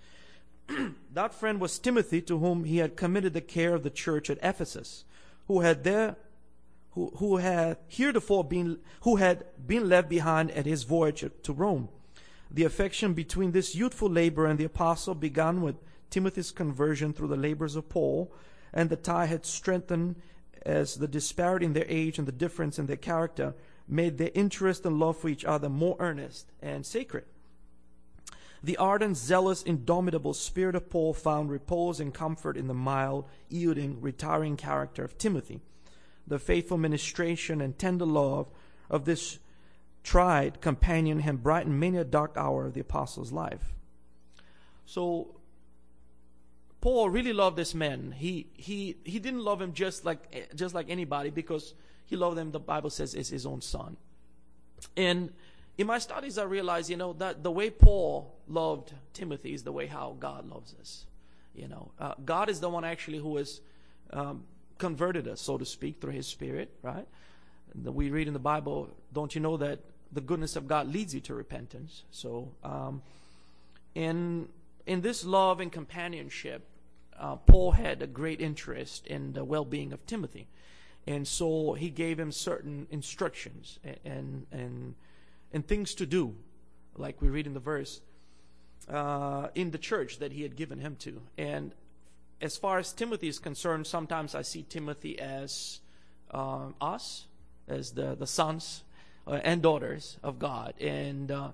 that 1.13 1.33
friend 1.33 1.59
was 1.59 1.79
Timothy, 1.79 2.21
to 2.23 2.39
whom 2.39 2.63
he 2.63 2.77
had 2.77 2.95
committed 2.95 3.33
the 3.33 3.41
care 3.41 3.73
of 3.73 3.83
the 3.83 3.89
church 3.89 4.29
at 4.29 4.39
Ephesus, 4.41 5.05
who 5.47 5.61
had 5.61 5.83
there, 5.83 6.15
who, 6.91 7.11
who 7.17 7.37
had 7.37 7.77
heretofore 7.87 8.43
been, 8.43 8.79
who 9.01 9.17
had 9.17 9.45
been 9.65 9.87
left 9.89 10.09
behind 10.09 10.51
at 10.51 10.65
his 10.65 10.83
voyage 10.83 11.23
to 11.43 11.53
Rome. 11.53 11.89
The 12.49 12.65
affection 12.65 13.13
between 13.13 13.51
this 13.51 13.75
youthful 13.75 14.09
laborer 14.09 14.47
and 14.47 14.59
the 14.59 14.65
apostle 14.65 15.15
began 15.15 15.61
with 15.61 15.75
Timothy's 16.09 16.51
conversion 16.51 17.13
through 17.13 17.29
the 17.29 17.37
labors 17.37 17.75
of 17.75 17.87
Paul, 17.87 18.31
and 18.73 18.89
the 18.89 18.97
tie 18.97 19.25
had 19.25 19.45
strengthened 19.45 20.15
as 20.63 20.95
the 20.95 21.07
disparity 21.07 21.65
in 21.65 21.73
their 21.73 21.85
age 21.87 22.19
and 22.19 22.27
the 22.27 22.33
difference 22.33 22.77
in 22.77 22.85
their 22.85 22.97
character 22.97 23.55
made 23.87 24.17
their 24.17 24.31
interest 24.33 24.85
and 24.85 24.99
love 24.99 25.17
for 25.17 25.29
each 25.29 25.45
other 25.45 25.69
more 25.69 25.95
earnest 25.99 26.51
and 26.61 26.85
sacred. 26.85 27.25
The 28.63 28.77
ardent, 28.77 29.17
zealous, 29.17 29.63
indomitable 29.63 30.33
spirit 30.33 30.75
of 30.75 30.89
Paul 30.89 31.13
found 31.13 31.49
repose 31.49 31.99
and 31.99 32.13
comfort 32.13 32.57
in 32.57 32.67
the 32.67 32.73
mild, 32.73 33.25
yielding, 33.49 34.01
retiring 34.01 34.55
character 34.55 35.03
of 35.03 35.17
Timothy. 35.17 35.61
The 36.27 36.37
faithful 36.37 36.77
ministration 36.77 37.59
and 37.59 37.77
tender 37.77 38.05
love 38.05 38.47
of 38.89 39.05
this 39.05 39.39
tried 40.03 40.61
companion 40.61 41.19
had 41.19 41.43
brightened 41.43 41.79
many 41.79 41.97
a 41.97 42.03
dark 42.03 42.33
hour 42.37 42.65
of 42.67 42.73
the 42.73 42.81
apostle's 42.81 43.31
life. 43.31 43.73
So 44.85 45.35
Paul 46.81 47.09
really 47.09 47.33
loved 47.33 47.57
this 47.57 47.73
man. 47.73 48.11
He 48.17 48.47
he 48.53 48.97
he 49.03 49.19
didn't 49.19 49.43
love 49.43 49.61
him 49.61 49.73
just 49.73 50.03
like 50.03 50.53
just 50.55 50.73
like 50.73 50.89
anybody 50.89 51.29
because 51.29 51.73
he 52.05 52.15
loved 52.15 52.37
him. 52.37 52.51
The 52.51 52.59
Bible 52.59 52.89
says 52.89 53.13
is 53.13 53.29
his 53.29 53.45
own 53.45 53.61
son. 53.61 53.97
And 54.97 55.31
in 55.81 55.87
my 55.87 55.97
studies, 55.97 56.37
I 56.37 56.43
realized 56.43 56.89
you 56.89 56.97
know 56.97 57.13
that 57.13 57.43
the 57.43 57.51
way 57.51 57.69
Paul 57.69 58.33
loved 58.47 58.93
Timothy 59.13 59.53
is 59.53 59.63
the 59.63 59.71
way 59.71 59.87
how 59.87 60.15
God 60.19 60.47
loves 60.47 60.73
us. 60.79 61.05
You 61.53 61.67
know, 61.67 61.91
uh, 61.99 62.13
God 62.23 62.49
is 62.49 62.59
the 62.59 62.69
one 62.69 62.85
actually 62.85 63.17
who 63.17 63.37
has 63.37 63.59
um, 64.11 64.43
converted 64.77 65.27
us, 65.27 65.41
so 65.41 65.57
to 65.57 65.65
speak, 65.65 65.99
through 65.99 66.13
His 66.13 66.27
Spirit. 66.27 66.71
Right? 66.81 67.07
we 67.73 68.09
read 68.09 68.27
in 68.27 68.33
the 68.33 68.39
Bible, 68.39 68.89
don't 69.13 69.33
you 69.33 69.41
know 69.41 69.57
that 69.57 69.79
the 70.11 70.21
goodness 70.21 70.55
of 70.55 70.67
God 70.67 70.91
leads 70.91 71.15
you 71.15 71.21
to 71.21 71.33
repentance? 71.33 72.03
So, 72.11 72.51
um, 72.63 73.01
in 73.95 74.47
in 74.85 75.01
this 75.01 75.25
love 75.25 75.59
and 75.59 75.71
companionship, 75.71 76.67
uh, 77.19 77.37
Paul 77.37 77.71
had 77.71 78.01
a 78.01 78.07
great 78.07 78.39
interest 78.39 79.07
in 79.07 79.33
the 79.33 79.43
well-being 79.43 79.93
of 79.93 80.05
Timothy, 80.05 80.47
and 81.07 81.27
so 81.27 81.73
he 81.73 81.89
gave 81.89 82.19
him 82.19 82.31
certain 82.31 82.87
instructions 82.91 83.79
and 83.83 83.97
and 84.05 84.45
and, 84.51 84.95
and 85.53 85.65
things 85.65 85.95
to 85.95 86.05
do, 86.05 86.35
like 86.95 87.21
we 87.21 87.29
read 87.29 87.47
in 87.47 87.53
the 87.53 87.59
verse, 87.59 88.01
uh, 88.89 89.47
in 89.55 89.71
the 89.71 89.77
church 89.77 90.19
that 90.19 90.31
he 90.31 90.43
had 90.43 90.55
given 90.55 90.79
him 90.79 90.95
to. 90.97 91.21
And 91.37 91.73
as 92.41 92.57
far 92.57 92.79
as 92.79 92.91
Timothy 92.91 93.27
is 93.27 93.39
concerned, 93.39 93.87
sometimes 93.87 94.33
I 94.35 94.41
see 94.41 94.63
Timothy 94.63 95.19
as 95.19 95.79
um, 96.31 96.75
us, 96.81 97.25
as 97.67 97.91
the 97.91 98.15
the 98.15 98.27
sons 98.27 98.83
uh, 99.27 99.39
and 99.43 99.61
daughters 99.61 100.17
of 100.23 100.39
God, 100.39 100.73
and 100.79 101.31
uh, 101.31 101.49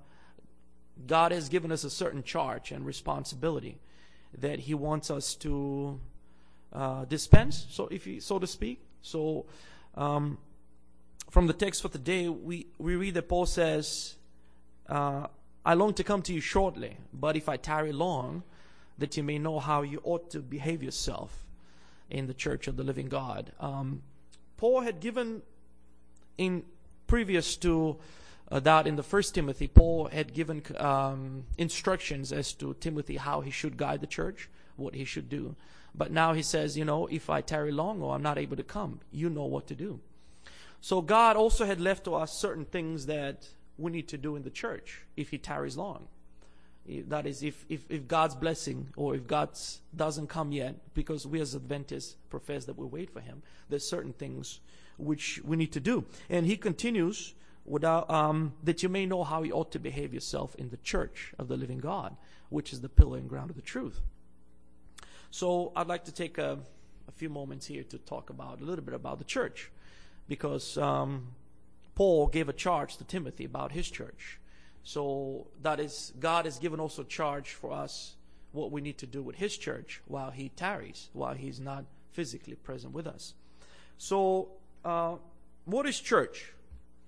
God 1.05 1.31
has 1.31 1.49
given 1.49 1.71
us 1.71 1.83
a 1.83 1.89
certain 1.89 2.23
charge 2.23 2.71
and 2.71 2.85
responsibility 2.85 3.77
that 4.37 4.59
He 4.59 4.73
wants 4.73 5.11
us 5.11 5.35
to 5.35 5.99
uh, 6.73 7.05
dispense, 7.05 7.67
so 7.69 7.87
if 7.87 8.07
you, 8.07 8.19
so 8.21 8.39
to 8.39 8.47
speak. 8.47 8.81
So, 9.01 9.45
um, 9.95 10.37
from 11.37 11.45
the 11.45 11.53
text 11.53 11.83
for 11.83 11.89
today, 11.89 12.27
we 12.27 12.65
we 12.79 12.95
read 12.95 13.13
that 13.13 13.29
Paul 13.29 13.45
says, 13.45 14.15
uh, 14.89 15.27
"I 15.63 15.75
long 15.75 15.93
to 15.93 16.03
come 16.03 16.23
to 16.23 16.33
you 16.33 16.41
shortly, 16.41 16.97
but 17.13 17.35
if 17.35 17.47
I 17.47 17.57
tarry 17.57 17.91
long, 17.91 18.41
that 18.97 19.17
you 19.17 19.21
may 19.21 19.37
know 19.37 19.59
how 19.59 19.83
you 19.83 20.01
ought 20.03 20.31
to 20.31 20.39
behave 20.39 20.81
yourself 20.81 21.45
in 22.09 22.25
the 22.25 22.33
church 22.33 22.67
of 22.67 22.75
the 22.75 22.83
living 22.83 23.07
God." 23.07 23.51
Um, 23.59 24.01
Paul 24.57 24.81
had 24.81 24.99
given 24.99 25.43
in 26.39 26.63
previous 27.05 27.55
to 27.57 27.97
uh, 28.49 28.59
that 28.61 28.87
in 28.87 28.95
the 28.95 29.03
first 29.03 29.35
Timothy, 29.35 29.67
Paul 29.67 30.07
had 30.07 30.33
given 30.33 30.63
um, 30.77 31.45
instructions 31.55 32.31
as 32.31 32.51
to 32.53 32.73
Timothy 32.79 33.17
how 33.17 33.41
he 33.41 33.51
should 33.51 33.77
guide 33.77 34.01
the 34.01 34.07
church, 34.07 34.49
what 34.75 34.95
he 34.95 35.05
should 35.05 35.29
do. 35.29 35.55
But 35.93 36.09
now 36.09 36.33
he 36.33 36.41
says, 36.41 36.75
you 36.75 36.85
know, 36.85 37.05
if 37.05 37.29
I 37.29 37.41
tarry 37.41 37.71
long 37.71 38.01
or 38.01 38.15
I'm 38.15 38.23
not 38.23 38.39
able 38.39 38.57
to 38.57 38.63
come, 38.63 39.01
you 39.11 39.29
know 39.29 39.45
what 39.45 39.67
to 39.67 39.75
do. 39.75 39.99
So 40.81 41.01
God 41.01 41.35
also 41.35 41.65
had 41.65 41.81
left 41.81 42.05
to 42.05 42.15
us 42.15 42.33
certain 42.33 42.65
things 42.65 43.07
that 43.07 43.47
we 43.77 43.91
need 43.91 44.07
to 44.09 44.17
do 44.17 44.35
in 44.35 44.43
the 44.43 44.49
church 44.49 45.03
if 45.15 45.29
he 45.29 45.37
tarries 45.37 45.77
long. 45.77 46.07
That 47.07 47.27
is, 47.27 47.43
if, 47.43 47.65
if, 47.67 47.81
if 47.89 48.07
God's 48.07 48.35
blessing 48.35 48.87
or 48.95 49.13
if 49.13 49.27
God 49.27 49.49
doesn't 49.93 50.27
come 50.27 50.53
yet, 50.53 50.75
because 50.93 51.27
we 51.27 51.41
as 51.41 51.53
Adventists 51.53 52.15
profess 52.29 52.65
that 52.65 52.77
we 52.77 52.85
wait 52.85 53.09
for 53.09 53.19
him, 53.19 53.43
there's 53.69 53.87
certain 53.87 54.13
things 54.13 54.61
which 54.97 55.41
we 55.43 55.57
need 55.57 55.73
to 55.73 55.81
do. 55.81 56.05
And 56.29 56.45
he 56.45 56.55
continues 56.55 57.33
without, 57.65 58.09
um, 58.09 58.53
that 58.63 58.81
you 58.81 58.89
may 58.89 59.05
know 59.05 59.25
how 59.25 59.43
you 59.43 59.51
ought 59.51 59.71
to 59.73 59.79
behave 59.79 60.13
yourself 60.13 60.55
in 60.55 60.69
the 60.69 60.77
church 60.77 61.33
of 61.37 61.49
the 61.49 61.57
living 61.57 61.79
God, 61.79 62.15
which 62.49 62.71
is 62.71 62.79
the 62.79 62.89
pillar 62.89 63.17
and 63.17 63.27
ground 63.27 63.49
of 63.49 63.57
the 63.57 63.61
truth. 63.61 63.99
So 65.29 65.73
I'd 65.75 65.87
like 65.87 66.05
to 66.05 66.13
take 66.13 66.37
a, 66.37 66.57
a 67.09 67.11
few 67.11 67.29
moments 67.29 67.65
here 67.65 67.83
to 67.83 67.97
talk 67.97 68.29
about 68.29 68.61
a 68.61 68.63
little 68.63 68.85
bit 68.85 68.93
about 68.93 69.17
the 69.17 69.25
church, 69.25 69.69
because 70.27 70.77
um, 70.77 71.27
Paul 71.95 72.27
gave 72.27 72.49
a 72.49 72.53
charge 72.53 72.97
to 72.97 73.03
Timothy 73.03 73.45
about 73.45 73.71
his 73.71 73.89
church. 73.89 74.39
So 74.83 75.47
that 75.61 75.79
is, 75.79 76.13
God 76.19 76.45
has 76.45 76.59
given 76.59 76.79
also 76.79 77.03
charge 77.03 77.51
for 77.51 77.71
us 77.71 78.15
what 78.51 78.71
we 78.71 78.81
need 78.81 78.97
to 78.99 79.05
do 79.05 79.21
with 79.21 79.35
his 79.35 79.57
church 79.57 80.01
while 80.05 80.31
he 80.31 80.49
tarries, 80.49 81.09
while 81.13 81.33
he's 81.33 81.59
not 81.59 81.85
physically 82.11 82.55
present 82.55 82.93
with 82.93 83.05
us. 83.05 83.33
So, 83.97 84.49
uh, 84.85 85.15
what 85.65 85.85
is 85.85 85.99
church? 85.99 86.53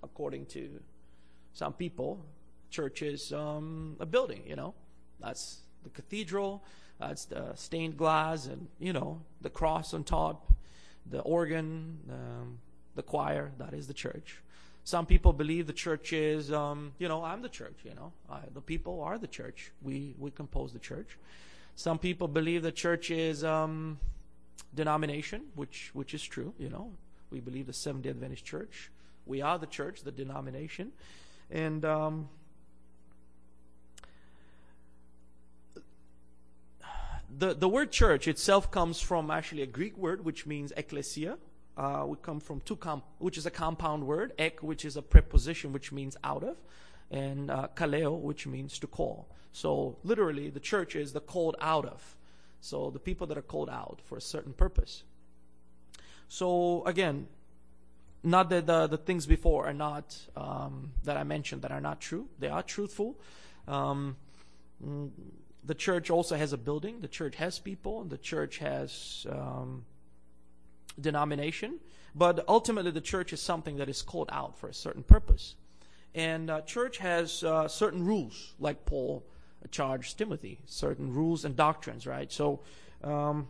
according 0.03 0.45
to 0.47 0.79
some 1.53 1.73
people, 1.73 2.23
church 2.69 3.01
is 3.01 3.33
um, 3.33 3.95
a 3.99 4.05
building, 4.05 4.43
you 4.45 4.55
know. 4.55 4.73
That's 5.19 5.59
the 5.83 5.89
cathedral, 5.89 6.63
that's 6.99 7.25
the 7.25 7.53
stained 7.55 7.97
glass, 7.97 8.45
and, 8.45 8.67
you 8.79 8.93
know, 8.93 9.21
the 9.41 9.49
cross 9.49 9.93
on 9.93 10.03
top, 10.03 10.51
the 11.05 11.19
organ, 11.21 11.99
um, 12.09 12.59
the 12.99 13.03
choir, 13.03 13.51
that 13.59 13.73
is 13.73 13.87
the 13.87 13.93
church. 13.93 14.41
Some 14.83 15.05
people 15.05 15.31
believe 15.31 15.67
the 15.67 15.79
church 15.87 16.11
is, 16.11 16.51
um, 16.51 16.91
you 16.99 17.07
know, 17.07 17.23
I'm 17.23 17.41
the 17.41 17.47
church, 17.47 17.77
you 17.85 17.95
know. 17.95 18.11
I, 18.29 18.39
the 18.53 18.59
people 18.59 19.01
are 19.01 19.17
the 19.17 19.31
church. 19.39 19.71
We, 19.81 20.15
we 20.19 20.31
compose 20.31 20.73
the 20.73 20.79
church. 20.79 21.17
Some 21.77 21.97
people 21.97 22.27
believe 22.27 22.61
the 22.61 22.73
church 22.73 23.09
is 23.09 23.45
um, 23.45 23.99
denomination, 24.75 25.43
which, 25.55 25.91
which 25.93 26.13
is 26.13 26.21
true, 26.21 26.53
you 26.59 26.69
know. 26.69 26.91
We 27.31 27.39
believe 27.39 27.67
the 27.67 27.73
Seventh 27.73 28.03
day 28.03 28.09
Adventist 28.09 28.43
church. 28.43 28.91
We 29.25 29.41
are 29.41 29.57
the 29.57 29.67
church, 29.67 30.01
the 30.03 30.11
denomination. 30.11 30.91
And 31.49 31.85
um, 31.85 32.27
the, 37.37 37.53
the 37.53 37.69
word 37.69 37.93
church 37.93 38.27
itself 38.27 38.71
comes 38.71 38.99
from 38.99 39.31
actually 39.31 39.61
a 39.61 39.71
Greek 39.79 39.97
word 39.97 40.25
which 40.25 40.45
means 40.45 40.73
ecclesia. 40.75 41.37
Uh, 41.79 42.05
we 42.05 42.17
come 42.21 42.41
from 42.41 42.59
two 42.59 42.75
comp, 42.75 43.05
which 43.19 43.37
is 43.37 43.45
a 43.45 43.51
compound 43.51 44.05
word, 44.05 44.33
ek, 44.37 44.61
which 44.61 44.83
is 44.83 44.97
a 44.97 45.01
preposition 45.01 45.71
which 45.71 45.93
means 45.93 46.17
out 46.25 46.43
of, 46.43 46.57
and 47.09 47.49
uh, 47.49 47.69
kaleo, 47.73 48.19
which 48.19 48.45
means 48.45 48.77
to 48.79 48.85
call. 48.85 49.29
So 49.53 49.97
literally, 50.03 50.49
the 50.49 50.59
church 50.59 50.97
is 50.97 51.13
the 51.13 51.21
called 51.21 51.55
out 51.61 51.85
of. 51.85 52.17
So 52.59 52.89
the 52.89 52.99
people 52.99 53.27
that 53.27 53.37
are 53.37 53.47
called 53.53 53.69
out 53.69 54.01
for 54.03 54.17
a 54.17 54.21
certain 54.21 54.51
purpose. 54.51 55.03
So 56.27 56.83
again, 56.85 57.27
not 58.23 58.49
that 58.49 58.67
the, 58.67 58.87
the 58.87 58.97
things 58.97 59.25
before 59.25 59.65
are 59.65 59.73
not 59.73 60.17
um, 60.35 60.91
that 61.05 61.15
I 61.15 61.23
mentioned 61.23 61.61
that 61.61 61.71
are 61.71 61.79
not 61.79 62.01
true. 62.01 62.27
They 62.39 62.49
are 62.49 62.61
truthful. 62.61 63.17
Um, 63.69 64.17
mm, 64.85 65.11
the 65.63 65.75
church 65.75 66.09
also 66.09 66.35
has 66.35 66.51
a 66.51 66.57
building. 66.57 66.99
The 66.99 67.07
church 67.07 67.37
has 67.37 67.57
people. 67.57 68.01
And 68.01 68.09
the 68.09 68.17
church 68.17 68.57
has 68.57 69.25
um, 69.29 69.85
denomination, 70.99 71.79
but 72.15 72.43
ultimately 72.47 72.91
the 72.91 73.01
church 73.01 73.33
is 73.33 73.41
something 73.41 73.77
that 73.77 73.89
is 73.89 74.01
called 74.01 74.29
out 74.31 74.57
for 74.57 74.67
a 74.67 74.73
certain 74.73 75.03
purpose. 75.03 75.55
And 76.15 76.49
uh, 76.49 76.61
church 76.61 76.97
has 76.97 77.43
uh, 77.43 77.67
certain 77.67 78.03
rules, 78.03 78.53
like 78.59 78.85
Paul 78.85 79.23
charged 79.71 80.17
Timothy, 80.17 80.59
certain 80.65 81.13
rules 81.13 81.45
and 81.45 81.55
doctrines, 81.55 82.07
right? 82.07 82.31
So, 82.31 82.61
um, 83.03 83.47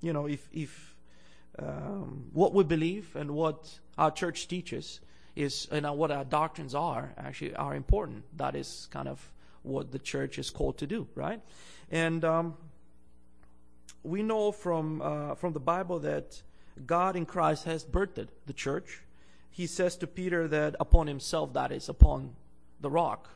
you 0.00 0.12
know, 0.12 0.26
if 0.26 0.48
if 0.52 0.94
um, 1.58 2.30
what 2.32 2.52
we 2.52 2.64
believe 2.64 3.16
and 3.16 3.30
what 3.32 3.78
our 3.96 4.10
church 4.10 4.48
teaches 4.48 5.00
is, 5.36 5.66
and 5.70 5.86
what 5.98 6.10
our 6.10 6.24
doctrines 6.24 6.74
are, 6.74 7.12
actually 7.16 7.54
are 7.56 7.74
important. 7.74 8.24
That 8.36 8.54
is 8.54 8.88
kind 8.90 9.08
of 9.08 9.32
what 9.62 9.90
the 9.90 9.98
church 9.98 10.38
is 10.38 10.50
called 10.50 10.78
to 10.78 10.86
do, 10.86 11.08
right? 11.14 11.40
And 11.90 12.24
um, 12.24 12.54
we 14.02 14.22
know 14.22 14.52
from 14.52 15.00
uh, 15.02 15.34
from 15.34 15.52
the 15.52 15.60
Bible 15.60 15.98
that 16.00 16.42
God 16.86 17.16
in 17.16 17.26
Christ 17.26 17.64
has 17.64 17.84
birthed 17.84 18.28
the 18.46 18.52
church. 18.52 19.02
He 19.50 19.66
says 19.66 19.96
to 19.96 20.06
Peter 20.06 20.48
that 20.48 20.74
upon 20.80 21.06
himself, 21.06 21.52
that 21.52 21.70
is 21.70 21.88
upon 21.88 22.34
the 22.80 22.90
rock, 22.90 23.30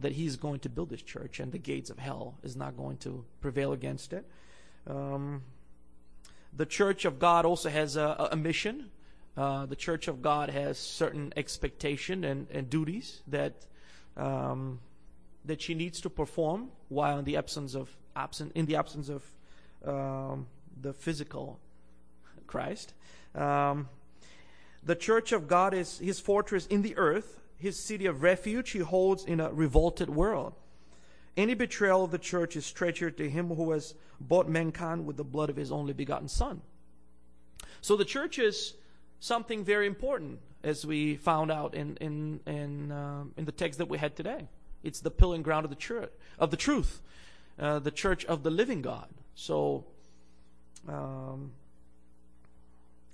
that 0.00 0.12
he's 0.12 0.36
going 0.36 0.60
to 0.60 0.68
build 0.68 0.90
this 0.90 1.02
church, 1.02 1.38
and 1.38 1.52
the 1.52 1.58
gates 1.58 1.90
of 1.90 1.98
hell 1.98 2.34
is 2.42 2.56
not 2.56 2.76
going 2.76 2.96
to 2.98 3.24
prevail 3.40 3.72
against 3.72 4.12
it. 4.12 4.24
Um, 4.86 5.42
the 6.54 6.66
church 6.66 7.04
of 7.04 7.18
God 7.18 7.44
also 7.44 7.70
has 7.70 7.96
a, 7.96 8.28
a 8.32 8.36
mission. 8.36 8.90
Uh, 9.36 9.66
the 9.66 9.76
church 9.76 10.08
of 10.08 10.20
God 10.20 10.50
has 10.50 10.76
certain 10.76 11.32
expectation 11.36 12.24
and, 12.24 12.46
and 12.50 12.68
duties 12.68 13.22
that 13.28 13.54
um, 14.16 14.80
that 15.44 15.60
she 15.60 15.74
needs 15.74 16.00
to 16.02 16.10
perform 16.10 16.68
while 16.88 17.18
in 17.18 17.24
the 17.24 17.36
absence 17.36 17.74
of 17.74 17.88
absent 18.14 18.52
in 18.54 18.66
the 18.66 18.76
absence 18.76 19.08
of 19.08 19.24
um, 19.86 20.46
the 20.80 20.92
physical 20.92 21.58
Christ. 22.46 22.94
Um, 23.34 23.88
the 24.84 24.96
church 24.96 25.32
of 25.32 25.48
God 25.48 25.74
is 25.74 25.98
his 25.98 26.20
fortress 26.20 26.66
in 26.66 26.82
the 26.82 26.96
earth, 26.96 27.40
his 27.58 27.78
city 27.78 28.06
of 28.06 28.22
refuge 28.22 28.70
he 28.70 28.80
holds 28.80 29.24
in 29.24 29.40
a 29.40 29.52
revolted 29.52 30.10
world. 30.10 30.54
Any 31.36 31.54
betrayal 31.54 32.04
of 32.04 32.10
the 32.10 32.18
church 32.18 32.56
is 32.56 32.70
treachery 32.70 33.12
to 33.12 33.30
him 33.30 33.48
who 33.48 33.70
has 33.70 33.94
bought 34.20 34.48
mankind 34.48 35.06
with 35.06 35.16
the 35.16 35.24
blood 35.24 35.50
of 35.50 35.56
his 35.56 35.72
only 35.72 35.92
begotten 35.92 36.28
Son. 36.28 36.60
So 37.80 37.96
the 37.96 38.04
church 38.04 38.38
is 38.38 38.74
something 39.20 39.64
very 39.64 39.86
important, 39.86 40.40
as 40.62 40.84
we 40.84 41.16
found 41.16 41.50
out 41.50 41.74
in 41.74 41.96
in 41.96 42.40
in, 42.46 42.92
uh, 42.92 43.24
in 43.36 43.44
the 43.44 43.52
text 43.52 43.78
that 43.78 43.88
we 43.88 43.98
had 43.98 44.14
today. 44.14 44.48
It's 44.82 45.00
the 45.00 45.10
pillar 45.10 45.36
and 45.36 45.44
ground 45.44 45.64
of 45.64 45.70
the 45.70 45.76
church 45.76 46.10
of 46.38 46.50
the 46.50 46.56
truth, 46.56 47.00
uh, 47.58 47.78
the 47.78 47.90
church 47.90 48.24
of 48.24 48.42
the 48.42 48.50
living 48.50 48.82
God. 48.82 49.08
So, 49.34 49.84
um, 50.88 51.52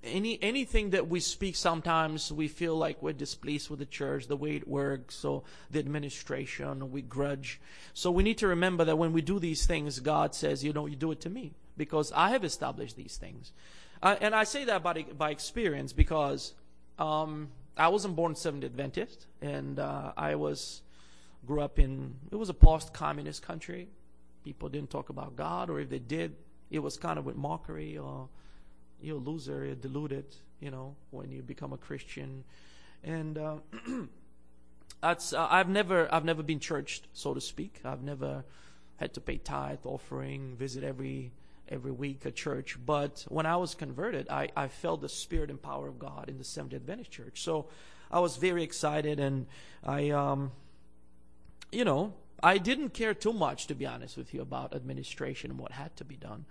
any 0.03 0.39
anything 0.43 0.91
that 0.91 1.09
we 1.09 1.21
speak, 1.21 1.57
sometimes 1.57 2.33
we 2.33 2.49
feel 2.49 2.77
like 2.77 3.03
we're 3.03 3.13
displeased 3.13 3.69
with 3.69 3.81
the 3.81 3.87
church, 3.87 4.27
the 4.27 4.37
way 4.37 4.57
it 4.57 4.69
works, 4.69 5.25
or 5.25 5.43
the 5.71 5.79
administration, 5.79 6.93
we 6.93 7.03
grudge. 7.03 7.61
So 7.95 8.11
we 8.11 8.23
need 8.23 8.39
to 8.39 8.49
remember 8.49 8.85
that 8.85 8.97
when 8.97 9.13
we 9.13 9.23
do 9.23 9.39
these 9.39 9.67
things, 9.67 9.99
God 10.01 10.35
says, 10.35 10.63
you 10.63 10.73
know, 10.73 10.87
you 10.87 10.97
do 10.97 11.11
it 11.11 11.21
to 11.23 11.31
me 11.31 11.53
because 11.77 12.13
I 12.13 12.31
have 12.31 12.45
established 12.45 12.97
these 12.97 13.17
things. 13.17 13.53
Uh, 14.03 14.17
and 14.21 14.35
I 14.35 14.45
say 14.45 14.65
that 14.67 14.83
by 14.83 15.03
by 15.17 15.31
experience 15.31 15.93
because 15.93 16.55
um, 16.99 17.49
I 17.77 17.89
wasn't 17.89 18.17
born 18.17 18.35
Seventh 18.35 18.65
Adventist, 18.65 19.27
and 19.41 19.79
uh, 19.79 20.13
I 20.17 20.37
was 20.37 20.83
grew 21.47 21.61
up 21.61 21.79
in 21.79 22.15
it 22.31 22.37
was 22.37 22.49
a 22.49 22.55
post-communist 22.55 23.43
country. 23.43 23.89
People 24.45 24.69
didn't 24.69 24.91
talk 24.91 25.09
about 25.09 25.35
God, 25.35 25.71
or 25.71 25.81
if 25.81 25.91
they 25.91 25.99
did, 25.99 26.37
it 26.71 26.79
was 26.79 26.97
kind 26.97 27.19
of 27.19 27.27
with 27.27 27.37
mockery 27.37 27.99
or 27.99 28.29
you're 29.01 29.17
a 29.17 29.21
loser, 29.21 29.65
you're 29.65 29.75
deluded, 29.75 30.27
you 30.61 30.71
know, 30.71 30.97
when 31.11 31.31
you 31.31 31.43
become 31.43 31.73
a 31.73 31.79
Christian. 31.79 32.45
And 33.05 33.39
uh, 33.39 33.57
that's 35.01 35.33
uh, 35.33 35.47
I've 35.51 35.69
never 35.69 36.13
I've 36.13 36.25
never 36.25 36.43
been 36.43 36.61
churched, 36.61 37.07
so 37.13 37.35
to 37.35 37.41
speak. 37.41 37.81
I've 37.85 38.03
never 38.03 38.45
had 38.97 39.15
to 39.15 39.21
pay 39.21 39.39
tithe, 39.39 39.79
offering, 39.85 40.57
visit 40.57 40.85
every 40.85 41.33
every 41.69 41.93
week 41.93 42.25
a 42.25 42.31
church. 42.31 42.79
But 42.85 43.25
when 43.29 43.47
I 43.47 43.57
was 43.57 43.75
converted, 43.75 44.29
I, 44.29 44.49
I 44.57 44.69
felt 44.69 45.01
the 45.01 45.09
spirit 45.09 45.51
and 45.51 45.61
power 45.61 45.89
of 45.89 45.99
God 45.99 46.29
in 46.29 46.39
the 46.39 46.45
Seventh 46.45 46.75
Adventist 46.75 47.11
Church. 47.11 47.43
So 47.43 47.69
I 48.11 48.21
was 48.21 48.37
very 48.37 48.63
excited, 48.63 49.21
and 49.21 49.47
I, 49.85 50.11
um, 50.11 50.53
you 51.71 51.85
know, 51.85 52.15
I 52.43 52.59
didn't 52.59 52.91
care 52.91 53.15
too 53.15 53.33
much, 53.33 53.67
to 53.67 53.75
be 53.75 53.87
honest 53.87 54.17
with 54.17 54.33
you, 54.33 54.41
about 54.41 54.75
administration 54.75 55.51
and 55.51 55.61
what 55.61 55.73
had 55.73 55.95
to 55.97 56.05
be 56.05 56.17
done. 56.17 56.47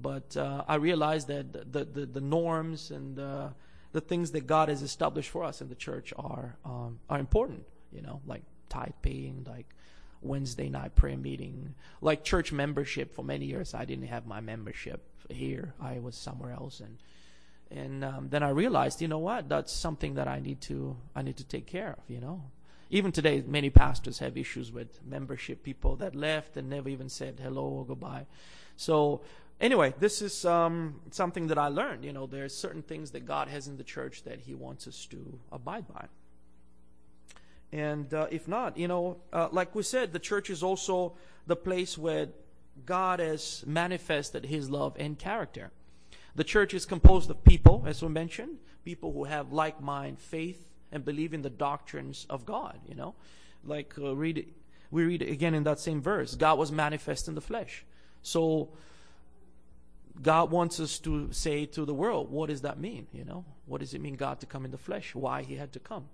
But 0.00 0.36
uh, 0.36 0.64
I 0.68 0.76
realized 0.76 1.28
that 1.28 1.72
the, 1.72 1.84
the, 1.84 2.06
the 2.06 2.20
norms 2.20 2.90
and 2.90 3.16
the, 3.16 3.52
the 3.92 4.00
things 4.00 4.32
that 4.32 4.46
God 4.46 4.68
has 4.68 4.82
established 4.82 5.30
for 5.30 5.44
us 5.44 5.60
in 5.60 5.68
the 5.68 5.74
church 5.74 6.12
are 6.16 6.56
um, 6.64 7.00
are 7.08 7.18
important. 7.18 7.64
You 7.92 8.02
know, 8.02 8.20
like 8.26 8.42
tithe 8.68 8.92
paying, 9.02 9.46
like 9.48 9.66
Wednesday 10.20 10.68
night 10.68 10.94
prayer 10.94 11.16
meeting, 11.16 11.74
like 12.00 12.22
church 12.22 12.52
membership. 12.52 13.14
For 13.14 13.24
many 13.24 13.46
years, 13.46 13.74
I 13.74 13.84
didn't 13.84 14.08
have 14.08 14.26
my 14.26 14.40
membership 14.40 15.02
here. 15.28 15.74
I 15.80 15.98
was 15.98 16.16
somewhere 16.16 16.52
else, 16.52 16.80
and 16.80 16.98
and 17.70 18.04
um, 18.04 18.28
then 18.30 18.42
I 18.42 18.50
realized, 18.50 19.00
you 19.00 19.08
know 19.08 19.18
what? 19.18 19.48
That's 19.48 19.72
something 19.72 20.14
that 20.14 20.28
I 20.28 20.40
need 20.40 20.60
to 20.62 20.96
I 21.16 21.22
need 21.22 21.38
to 21.38 21.44
take 21.44 21.66
care 21.66 21.92
of. 21.98 22.04
You 22.08 22.20
know, 22.20 22.42
even 22.90 23.12
today, 23.12 23.42
many 23.46 23.70
pastors 23.70 24.18
have 24.18 24.36
issues 24.36 24.70
with 24.70 25.00
membership 25.04 25.62
people 25.62 25.96
that 25.96 26.14
left 26.14 26.56
and 26.56 26.68
never 26.68 26.88
even 26.88 27.08
said 27.08 27.40
hello 27.42 27.64
or 27.64 27.86
goodbye. 27.86 28.26
So 28.76 29.22
anyway, 29.60 29.94
this 29.98 30.22
is 30.22 30.44
um, 30.44 31.00
something 31.10 31.48
that 31.48 31.58
I 31.58 31.68
learned. 31.68 32.04
You 32.04 32.12
know, 32.12 32.26
there's 32.26 32.54
certain 32.54 32.82
things 32.82 33.10
that 33.12 33.26
God 33.26 33.48
has 33.48 33.68
in 33.68 33.76
the 33.76 33.84
church 33.84 34.24
that 34.24 34.40
He 34.40 34.54
wants 34.54 34.86
us 34.86 35.06
to 35.06 35.38
abide 35.52 35.86
by. 35.88 36.06
And 37.72 38.12
uh, 38.14 38.26
if 38.30 38.48
not, 38.48 38.78
you 38.78 38.88
know, 38.88 39.18
uh, 39.32 39.48
like 39.52 39.74
we 39.74 39.82
said, 39.82 40.12
the 40.12 40.18
church 40.18 40.48
is 40.48 40.62
also 40.62 41.14
the 41.46 41.56
place 41.56 41.98
where 41.98 42.28
God 42.86 43.20
has 43.20 43.64
manifested 43.66 44.46
His 44.46 44.70
love 44.70 44.96
and 44.98 45.18
character. 45.18 45.70
The 46.34 46.44
church 46.44 46.72
is 46.72 46.86
composed 46.86 47.30
of 47.30 47.44
people, 47.44 47.84
as 47.86 48.02
we 48.02 48.08
mentioned, 48.08 48.58
people 48.84 49.12
who 49.12 49.24
have 49.24 49.52
like 49.52 49.82
mind, 49.82 50.18
faith, 50.18 50.68
and 50.92 51.04
believe 51.04 51.34
in 51.34 51.42
the 51.42 51.50
doctrines 51.50 52.26
of 52.30 52.46
God. 52.46 52.78
You 52.88 52.94
know, 52.94 53.14
like 53.64 53.94
uh, 53.98 54.14
read 54.14 54.46
we 54.90 55.04
read 55.04 55.22
again 55.22 55.54
in 55.54 55.64
that 55.64 55.78
same 55.78 56.00
verse, 56.00 56.34
God 56.34 56.58
was 56.58 56.72
manifest 56.72 57.28
in 57.28 57.34
the 57.34 57.40
flesh. 57.40 57.84
So 58.22 58.70
God 60.20 60.50
wants 60.50 60.80
us 60.80 60.98
to 61.00 61.32
say 61.32 61.66
to 61.66 61.84
the 61.84 61.94
world, 61.94 62.30
what 62.30 62.48
does 62.48 62.62
that 62.62 62.78
mean? 62.78 63.06
You 63.12 63.24
know, 63.24 63.44
what 63.66 63.80
does 63.80 63.94
it 63.94 64.00
mean 64.00 64.14
God 64.14 64.40
to 64.40 64.46
come 64.46 64.64
in 64.64 64.70
the 64.70 64.78
flesh? 64.78 65.14
Why 65.14 65.42
He 65.42 65.56
had 65.56 65.72
to 65.72 65.78
come? 65.78 66.06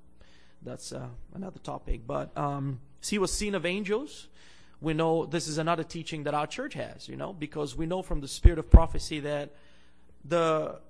That's 0.64 0.92
uh, 0.92 1.08
another 1.34 1.58
topic. 1.58 2.06
But 2.06 2.36
um, 2.36 2.80
he 3.06 3.18
was 3.18 3.32
seen 3.32 3.54
of 3.54 3.66
angels. 3.66 4.28
We 4.80 4.94
know 4.94 5.26
this 5.26 5.46
is 5.46 5.58
another 5.58 5.84
teaching 5.84 6.24
that 6.24 6.34
our 6.34 6.46
church 6.46 6.74
has. 6.74 7.08
You 7.08 7.16
know, 7.16 7.32
because 7.32 7.76
we 7.76 7.86
know 7.86 8.02
from 8.02 8.20
the 8.20 8.28
spirit 8.28 8.58
of 8.58 8.70
prophecy 8.70 9.20
that 9.20 9.50
the 10.24 10.80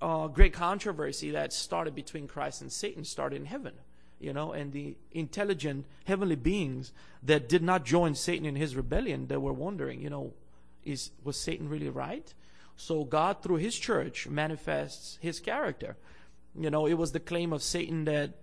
uh, 0.00 0.26
great 0.28 0.52
controversy 0.52 1.30
that 1.30 1.52
started 1.52 1.94
between 1.94 2.28
Christ 2.28 2.60
and 2.60 2.70
Satan 2.70 3.04
started 3.04 3.36
in 3.36 3.46
heaven. 3.46 3.74
You 4.20 4.32
know, 4.32 4.52
and 4.52 4.72
the 4.72 4.96
intelligent 5.10 5.86
heavenly 6.04 6.36
beings 6.36 6.92
that 7.24 7.48
did 7.48 7.62
not 7.62 7.84
join 7.84 8.14
Satan 8.14 8.46
in 8.46 8.54
his 8.54 8.76
rebellion, 8.76 9.26
they 9.26 9.36
were 9.36 9.52
wondering, 9.52 10.00
you 10.00 10.10
know, 10.10 10.32
is 10.84 11.10
was 11.24 11.36
Satan 11.36 11.68
really 11.68 11.88
right? 11.88 12.32
So 12.76 13.04
God, 13.04 13.42
through 13.42 13.56
His 13.56 13.78
church, 13.78 14.26
manifests 14.28 15.18
His 15.20 15.40
character. 15.40 15.96
You 16.58 16.70
know, 16.70 16.86
it 16.86 16.94
was 16.94 17.12
the 17.12 17.20
claim 17.20 17.52
of 17.52 17.62
Satan 17.62 18.04
that, 18.04 18.34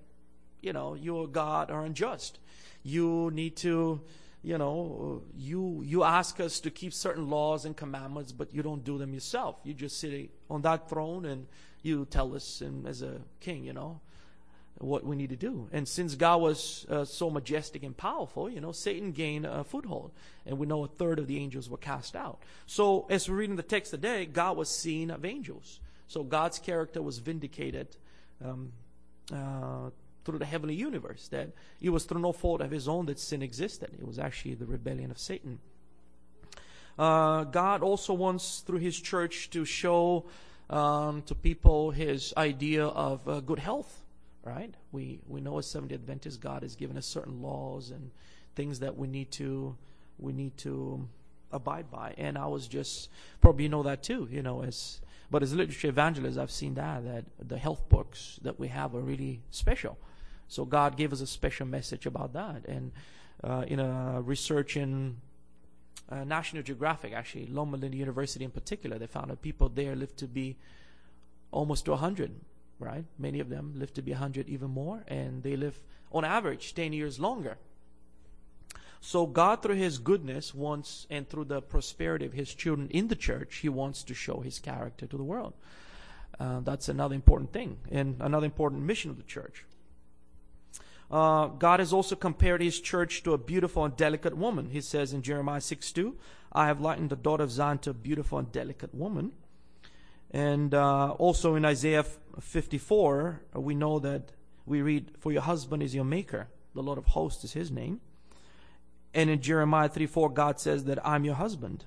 you 0.61 0.73
know, 0.73 0.93
you, 0.95 1.29
God, 1.31 1.69
are 1.71 1.83
unjust. 1.83 2.39
You 2.83 3.29
need 3.33 3.55
to, 3.57 4.01
you 4.41 4.57
know, 4.57 5.23
you 5.37 5.81
you 5.85 6.03
ask 6.03 6.39
us 6.39 6.59
to 6.61 6.71
keep 6.71 6.93
certain 6.93 7.29
laws 7.29 7.65
and 7.65 7.75
commandments, 7.75 8.31
but 8.31 8.53
you 8.53 8.63
don't 8.63 8.83
do 8.83 8.97
them 8.97 9.13
yourself. 9.13 9.57
You 9.63 9.73
just 9.73 9.99
sit 9.99 10.29
on 10.49 10.61
that 10.61 10.89
throne 10.89 11.25
and 11.25 11.47
you 11.81 12.05
tell 12.05 12.35
us, 12.35 12.61
and 12.61 12.87
as 12.87 13.01
a 13.01 13.21
king, 13.39 13.63
you 13.63 13.73
know, 13.73 13.99
what 14.79 15.05
we 15.05 15.15
need 15.15 15.29
to 15.29 15.35
do. 15.35 15.67
And 15.71 15.87
since 15.87 16.15
God 16.15 16.41
was 16.41 16.85
uh, 16.89 17.03
so 17.05 17.29
majestic 17.29 17.83
and 17.83 17.95
powerful, 17.95 18.49
you 18.49 18.61
know, 18.61 18.71
Satan 18.71 19.11
gained 19.11 19.45
a 19.45 19.63
foothold. 19.63 20.11
And 20.45 20.57
we 20.57 20.67
know 20.67 20.83
a 20.85 20.87
third 20.87 21.19
of 21.19 21.27
the 21.27 21.37
angels 21.37 21.69
were 21.69 21.77
cast 21.77 22.15
out. 22.15 22.39
So 22.65 23.05
as 23.09 23.29
we're 23.29 23.35
reading 23.35 23.57
the 23.57 23.63
text 23.63 23.91
today, 23.91 24.25
God 24.25 24.57
was 24.57 24.69
seen 24.69 25.11
of 25.11 25.25
angels. 25.25 25.79
So 26.07 26.23
God's 26.23 26.59
character 26.59 27.01
was 27.01 27.19
vindicated 27.19 27.87
um, 28.43 28.71
uh, 29.33 29.89
through 30.23 30.39
the 30.39 30.45
heavenly 30.45 30.75
universe. 30.75 31.27
That 31.27 31.49
it 31.81 31.89
was 31.89 32.05
through 32.05 32.21
no 32.21 32.31
fault 32.31 32.61
of 32.61 32.71
his 32.71 32.87
own 32.87 33.05
that 33.07 33.19
sin 33.19 33.41
existed. 33.41 33.89
It 33.99 34.07
was 34.07 34.17
actually 34.17 34.55
the 34.55 34.65
rebellion 34.65 35.11
of 35.11 35.19
Satan. 35.19 35.59
Uh, 36.97 37.43
God 37.43 37.83
also 37.83 38.13
wants, 38.13 38.59
through 38.59 38.79
his 38.79 38.99
church, 38.99 39.49
to 39.51 39.65
show 39.65 40.25
um, 40.69 41.21
to 41.23 41.35
people 41.35 41.91
his 41.91 42.33
idea 42.37 42.85
of 42.85 43.27
uh, 43.27 43.39
good 43.41 43.59
health 43.59 44.03
right? 44.43 44.73
We 44.91 45.19
we 45.27 45.41
know 45.41 45.57
as 45.57 45.67
Seventh 45.67 45.91
Adventists, 45.91 46.37
God 46.37 46.63
has 46.63 46.75
given 46.75 46.97
us 46.97 47.05
certain 47.05 47.41
laws 47.41 47.91
and 47.91 48.11
things 48.55 48.79
that 48.79 48.97
we 48.97 49.07
need 49.07 49.31
to 49.31 49.75
we 50.17 50.33
need 50.33 50.57
to 50.57 51.07
abide 51.51 51.89
by. 51.89 52.13
And 52.17 52.37
I 52.37 52.47
was 52.47 52.67
just 52.67 53.09
probably 53.41 53.63
you 53.63 53.69
know 53.69 53.83
that 53.83 54.03
too, 54.03 54.27
you 54.31 54.41
know, 54.41 54.63
as 54.63 55.01
but 55.31 55.43
as 55.43 55.53
literature 55.53 55.89
evangelists 55.89 56.37
I've 56.37 56.51
seen 56.51 56.75
that 56.75 57.05
that 57.05 57.25
the 57.39 57.57
health 57.57 57.87
books 57.89 58.39
that 58.43 58.59
we 58.59 58.67
have 58.69 58.95
are 58.95 59.01
really 59.01 59.41
special. 59.51 59.97
So 60.47 60.65
God 60.65 60.97
gave 60.97 61.13
us 61.13 61.21
a 61.21 61.27
special 61.27 61.67
message 61.67 62.05
about 62.05 62.33
that. 62.33 62.65
And 62.65 62.91
uh, 63.43 63.65
in 63.67 63.79
a 63.79 64.21
research 64.21 64.75
in 64.75 65.17
uh, 66.09 66.23
National 66.23 66.63
Geographic, 66.63 67.13
actually, 67.13 67.45
Loma 67.45 67.77
Linda 67.77 67.95
University 67.95 68.43
in 68.43 68.51
particular, 68.51 68.97
they 68.97 69.07
found 69.07 69.29
that 69.29 69.41
people 69.41 69.69
there 69.69 69.95
live 69.95 70.15
to 70.17 70.27
be 70.27 70.57
almost 71.51 71.85
to 71.85 71.91
100, 71.91 72.31
right? 72.79 73.05
Many 73.17 73.39
of 73.39 73.49
them 73.49 73.73
live 73.75 73.93
to 73.93 74.01
be 74.01 74.11
100 74.11 74.49
even 74.49 74.71
more, 74.71 75.03
and 75.07 75.43
they 75.43 75.55
live 75.55 75.79
on 76.11 76.25
average 76.25 76.73
10 76.73 76.93
years 76.93 77.19
longer. 77.19 77.57
So 79.01 79.25
God, 79.25 79.61
through 79.61 79.75
His 79.75 79.97
goodness, 79.97 80.53
wants, 80.53 81.07
and 81.09 81.27
through 81.29 81.45
the 81.45 81.61
prosperity 81.61 82.25
of 82.25 82.33
His 82.33 82.53
children 82.53 82.89
in 82.89 83.07
the 83.07 83.15
church, 83.15 83.57
He 83.57 83.69
wants 83.69 84.03
to 84.03 84.13
show 84.13 84.41
His 84.41 84.59
character 84.59 85.05
to 85.05 85.17
the 85.17 85.23
world. 85.23 85.53
Uh, 86.39 86.61
that's 86.61 86.89
another 86.89 87.15
important 87.15 87.51
thing, 87.53 87.77
and 87.91 88.15
another 88.19 88.45
important 88.45 88.83
mission 88.83 89.11
of 89.11 89.17
the 89.17 89.23
church. 89.23 89.65
Uh, 91.11 91.47
God 91.47 91.79
has 91.79 91.91
also 91.91 92.15
compared 92.15 92.61
His 92.61 92.79
church 92.79 93.23
to 93.23 93.33
a 93.33 93.37
beautiful 93.37 93.83
and 93.85 93.95
delicate 93.95 94.37
woman. 94.37 94.69
He 94.69 94.81
says 94.81 95.13
in 95.13 95.21
Jeremiah 95.21 95.61
6 95.61 95.91
2, 95.91 96.15
I 96.51 96.67
have 96.67 96.81
likened 96.81 97.09
the 97.09 97.15
daughter 97.15 97.43
of 97.43 97.51
Zion 97.51 97.79
to 97.79 97.91
a 97.91 97.93
beautiful 97.93 98.37
and 98.37 98.51
delicate 98.51 98.93
woman. 98.93 99.31
And 100.31 100.73
uh, 100.73 101.11
also 101.11 101.55
in 101.55 101.65
Isaiah 101.65 102.05
54, 102.41 103.41
we 103.55 103.75
know 103.75 103.99
that 103.99 104.31
we 104.65 104.81
read, 104.81 105.11
For 105.19 105.31
your 105.31 105.41
husband 105.41 105.83
is 105.83 105.95
your 105.95 106.05
maker, 106.05 106.47
the 106.73 106.83
Lord 106.83 106.97
of 106.97 107.05
hosts 107.07 107.43
is 107.43 107.53
his 107.53 107.71
name. 107.71 108.01
And 109.13 109.29
in 109.29 109.41
Jeremiah 109.41 109.89
3 109.89 110.05
4, 110.05 110.29
God 110.29 110.59
says 110.59 110.85
that 110.85 111.05
I'm 111.05 111.25
your 111.25 111.35
husband. 111.35 111.85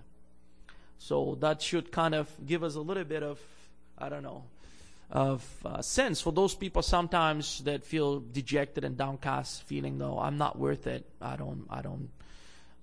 So 0.98 1.36
that 1.40 1.62
should 1.62 1.90
kind 1.90 2.14
of 2.14 2.30
give 2.46 2.62
us 2.62 2.74
a 2.74 2.80
little 2.80 3.04
bit 3.04 3.22
of, 3.22 3.40
I 3.98 4.08
don't 4.08 4.22
know, 4.22 4.44
of 5.10 5.44
uh, 5.64 5.82
sense 5.82 6.20
for 6.20 6.32
those 6.32 6.54
people 6.54 6.80
sometimes 6.80 7.62
that 7.64 7.84
feel 7.84 8.20
dejected 8.20 8.84
and 8.84 8.96
downcast, 8.96 9.62
feeling 9.64 9.98
though 9.98 10.18
I'm 10.18 10.38
not 10.38 10.58
worth 10.58 10.86
it. 10.86 11.04
I 11.20 11.36
don't, 11.36 11.66
I 11.68 11.82
don't, 11.82 12.08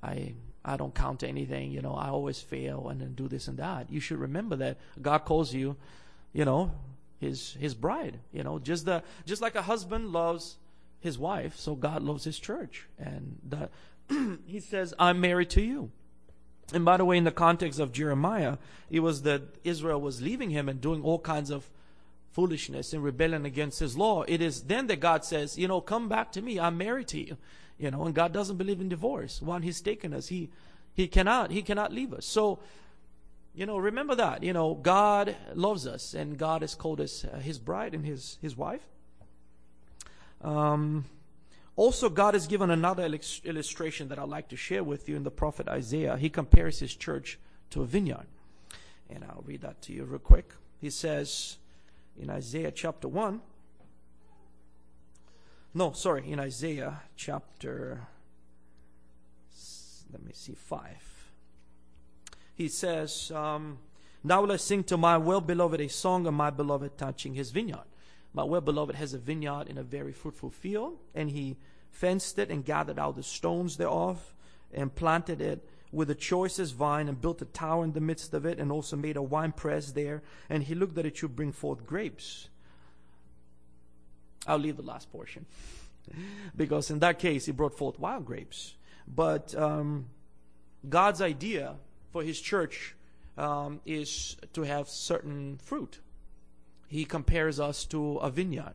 I, 0.03 0.33
I 0.63 0.77
don't 0.77 0.93
count 0.93 1.21
to 1.21 1.27
anything. 1.27 1.71
You 1.71 1.81
know, 1.81 1.95
I 1.95 2.09
always 2.09 2.39
fail 2.39 2.89
and 2.89 3.01
then 3.01 3.13
do 3.13 3.27
this 3.27 3.47
and 3.47 3.57
that. 3.57 3.89
You 3.89 3.99
should 3.99 4.19
remember 4.19 4.57
that 4.57 4.77
God 5.01 5.19
calls 5.19 5.53
you, 5.53 5.75
you 6.31 6.45
know, 6.45 6.71
his 7.19 7.53
his 7.59 7.75
bride. 7.75 8.19
You 8.31 8.43
know, 8.43 8.59
just 8.59 8.85
the 8.85 9.03
just 9.25 9.41
like 9.41 9.55
a 9.55 9.61
husband 9.61 10.09
loves 10.09 10.57
his 10.99 11.17
wife, 11.17 11.55
so 11.55 11.75
God 11.75 12.03
loves 12.03 12.23
his 12.23 12.39
church, 12.39 12.87
and 12.97 13.37
the 13.47 13.69
he 14.45 14.59
says, 14.59 14.93
I'm 14.99 15.21
married 15.21 15.49
to 15.51 15.61
you. 15.61 15.91
And 16.73 16.85
by 16.85 16.97
the 16.97 17.05
way, 17.05 17.17
in 17.17 17.23
the 17.23 17.31
context 17.31 17.79
of 17.79 17.91
Jeremiah, 17.91 18.57
it 18.89 18.99
was 18.99 19.23
that 19.23 19.41
Israel 19.63 19.99
was 19.99 20.21
leaving 20.21 20.51
him 20.51 20.69
and 20.69 20.79
doing 20.79 21.03
all 21.03 21.19
kinds 21.19 21.49
of 21.49 21.69
foolishness 22.31 22.93
and 22.93 23.03
rebellion 23.03 23.45
against 23.45 23.79
his 23.79 23.97
law. 23.97 24.23
It 24.27 24.41
is 24.41 24.63
then 24.63 24.87
that 24.87 24.99
God 24.99 25.25
says, 25.25 25.57
you 25.57 25.67
know, 25.67 25.81
come 25.81 26.07
back 26.07 26.31
to 26.33 26.41
me. 26.41 26.59
I'm 26.59 26.77
married 26.77 27.07
to 27.09 27.19
you. 27.19 27.37
You 27.79 27.91
know, 27.91 28.03
and 28.03 28.13
God 28.13 28.33
doesn't 28.33 28.57
believe 28.57 28.81
in 28.81 28.89
divorce. 28.89 29.41
Once 29.41 29.63
he's 29.63 29.81
taken 29.81 30.13
us, 30.13 30.27
he 30.27 30.49
he 30.93 31.07
cannot 31.07 31.51
he 31.51 31.61
cannot 31.61 31.93
leave 31.93 32.13
us. 32.13 32.25
So, 32.25 32.59
you 33.53 33.65
know, 33.65 33.77
remember 33.77 34.15
that. 34.15 34.43
You 34.43 34.53
know, 34.53 34.75
God 34.75 35.35
loves 35.53 35.87
us 35.87 36.13
and 36.13 36.37
God 36.37 36.61
has 36.61 36.75
called 36.75 37.01
us 37.01 37.25
uh, 37.25 37.37
his 37.39 37.59
bride 37.59 37.93
and 37.93 38.05
his 38.05 38.37
his 38.41 38.55
wife. 38.55 38.87
Um 40.41 41.05
also, 41.79 42.09
God 42.09 42.33
has 42.33 42.45
given 42.45 42.71
another 42.71 43.05
illustration 43.05 44.09
that 44.09 44.19
I'd 44.19 44.27
like 44.27 44.49
to 44.49 44.57
share 44.57 44.83
with 44.83 45.07
you 45.07 45.15
in 45.15 45.23
the 45.23 45.31
prophet 45.31 45.69
Isaiah. 45.69 46.17
He 46.17 46.29
compares 46.29 46.79
his 46.79 46.93
church 46.93 47.39
to 47.69 47.81
a 47.81 47.85
vineyard. 47.85 48.25
And 49.09 49.23
I'll 49.23 49.45
read 49.45 49.61
that 49.61 49.81
to 49.83 49.93
you 49.93 50.03
real 50.03 50.19
quick. 50.19 50.51
He 50.81 50.89
says 50.89 51.55
in 52.19 52.29
Isaiah 52.29 52.71
chapter 52.71 53.07
1, 53.07 53.39
no, 55.73 55.93
sorry, 55.93 56.29
in 56.29 56.37
Isaiah 56.37 56.99
chapter, 57.15 58.07
let 60.11 60.21
me 60.21 60.33
see, 60.33 60.55
5. 60.55 61.08
He 62.59 62.67
says, 62.67 63.31
um, 63.31 63.77
Now 64.21 64.41
will 64.41 64.51
I 64.51 64.57
sing 64.57 64.83
to 64.83 64.97
my 64.97 65.17
well 65.17 65.39
beloved 65.39 65.79
a 65.79 65.87
song 65.87 66.27
of 66.27 66.33
my 66.33 66.49
beloved 66.49 66.97
touching 66.97 67.33
his 67.33 67.51
vineyard. 67.51 67.85
My 68.33 68.43
well 68.43 68.59
beloved 68.59 68.95
has 68.95 69.13
a 69.13 69.17
vineyard 69.17 69.69
in 69.69 69.77
a 69.77 69.81
very 69.81 70.11
fruitful 70.11 70.49
field, 70.49 70.97
and 71.15 71.29
he 71.29 71.55
fenced 71.89 72.37
it 72.37 72.51
and 72.51 72.65
gathered 72.65 72.99
out 72.99 73.15
the 73.15 73.23
stones 73.23 73.77
thereof, 73.77 74.33
and 74.73 74.93
planted 74.93 75.39
it 75.39 75.69
with 75.93 76.09
the 76.09 76.15
choicest 76.15 76.75
vine, 76.75 77.07
and 77.07 77.21
built 77.21 77.41
a 77.41 77.45
tower 77.45 77.85
in 77.85 77.93
the 77.93 78.01
midst 78.01 78.33
of 78.33 78.45
it, 78.45 78.59
and 78.59 78.73
also 78.73 78.97
made 78.97 79.15
a 79.15 79.21
wine 79.21 79.53
press 79.53 79.93
there. 79.93 80.21
And 80.49 80.63
he 80.63 80.75
looked 80.75 80.95
that 80.95 81.05
it 81.05 81.15
should 81.15 81.37
bring 81.37 81.53
forth 81.53 81.85
grapes. 81.85 82.49
I'll 84.45 84.59
leave 84.59 84.75
the 84.75 84.83
last 84.83 85.09
portion. 85.13 85.45
because 86.57 86.91
in 86.91 86.99
that 86.99 87.19
case, 87.19 87.45
he 87.45 87.53
brought 87.53 87.77
forth 87.77 87.97
wild 87.97 88.25
grapes. 88.25 88.75
But 89.07 89.55
um, 89.55 90.07
God's 90.89 91.21
idea 91.21 91.77
for 92.11 92.23
his 92.23 92.39
church 92.39 92.95
um, 93.37 93.79
is 93.85 94.37
to 94.53 94.63
have 94.63 94.87
certain 94.87 95.57
fruit 95.63 95.99
he 96.89 97.05
compares 97.05 97.59
us 97.59 97.85
to 97.85 98.17
a 98.17 98.29
vineyard. 98.29 98.73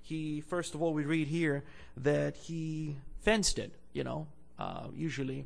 He, 0.00 0.40
first 0.40 0.74
of 0.74 0.80
all, 0.80 0.94
we 0.94 1.04
read 1.04 1.26
here 1.26 1.64
that 1.98 2.36
he 2.36 2.96
fenced 3.20 3.58
it, 3.58 3.72
you 3.92 4.04
know. 4.04 4.28
Uh, 4.58 4.86
usually, 4.94 5.44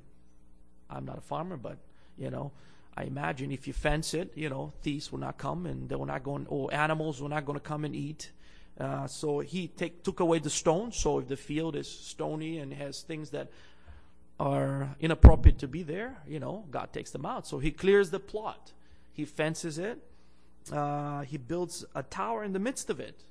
I'm 0.89 1.05
not 1.05 1.19
a 1.19 1.23
farmer, 1.23 1.57
but, 1.57 1.79
you 2.19 2.31
know, 2.31 2.53
I 2.97 3.05
imagine 3.05 3.51
if 3.51 3.67
you 3.67 3.73
fence 3.73 4.13
it, 4.13 4.33
you 4.37 4.51
know, 4.51 4.73
thieves 4.83 5.11
will 5.11 5.21
not 5.21 5.39
come 5.39 5.65
and 5.67 5.89
they 5.89 5.97
will 5.97 6.07
not 6.07 6.23
go, 6.23 6.45
or 6.49 6.73
animals 6.73 7.21
will 7.21 7.31
not 7.31 7.47
going 7.47 7.59
to 7.59 7.65
come 7.65 7.85
and 7.85 7.97
eat. 7.97 8.31
Uh, 8.79 9.07
so 9.07 9.41
he 9.41 9.69
take, 9.69 10.05
took 10.05 10.21
away 10.21 10.39
the 10.39 10.51
stones. 10.51 10.97
So 10.97 11.19
if 11.19 11.29
the 11.29 11.37
field 11.37 11.77
is 11.77 11.89
stony 11.89 12.59
and 12.59 12.73
has 12.75 13.01
things 13.01 13.31
that 13.31 13.51
are 14.43 14.97
inappropriate 14.99 15.59
to 15.59 15.69
be 15.69 15.83
there, 15.83 16.17
you 16.27 16.41
know, 16.41 16.65
God 16.71 16.93
takes 16.93 17.11
them 17.11 17.25
out. 17.25 17.47
So 17.47 17.59
he 17.59 17.71
clears 17.71 18.11
the 18.11 18.21
plot. 18.21 18.73
He 19.13 19.25
fences 19.25 19.79
it 19.79 19.99
uh, 20.71 21.23
he 21.23 21.39
builds 21.39 21.85
a 21.95 22.03
tower 22.03 22.45
in 22.45 22.53
the 22.53 22.59
midst 22.59 22.91
of 22.91 23.01
it. 23.01 23.25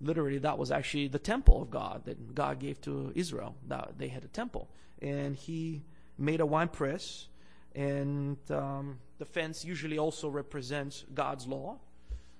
Literally, 0.00 0.38
that 0.38 0.58
was 0.58 0.70
actually 0.70 1.08
the 1.08 1.18
temple 1.18 1.62
of 1.62 1.70
God 1.70 2.02
that 2.04 2.34
God 2.34 2.58
gave 2.58 2.80
to 2.82 3.12
Israel. 3.14 3.54
That 3.68 3.94
they 3.98 4.08
had 4.08 4.24
a 4.24 4.28
temple, 4.28 4.68
and 5.00 5.34
he 5.34 5.82
made 6.18 6.40
a 6.40 6.46
wine 6.46 6.68
press, 6.68 7.26
and 7.74 8.36
um, 8.50 8.98
the 9.18 9.24
fence 9.24 9.64
usually 9.64 9.98
also 9.98 10.28
represents 10.28 11.04
God's 11.14 11.46
law. 11.46 11.78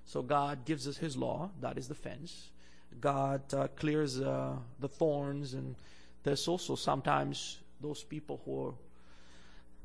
So 0.05 0.21
God 0.21 0.65
gives 0.65 0.87
us 0.87 0.97
His 0.97 1.17
law. 1.17 1.51
That 1.61 1.77
is 1.77 1.87
the 1.87 1.95
fence. 1.95 2.49
God 2.99 3.41
uh, 3.53 3.67
clears 3.75 4.19
uh, 4.19 4.55
the 4.79 4.87
thorns, 4.87 5.53
and 5.53 5.75
there's 6.23 6.47
also 6.47 6.75
sometimes 6.75 7.59
those 7.81 8.03
people 8.03 8.41
who 8.45 8.65
are. 8.65 8.73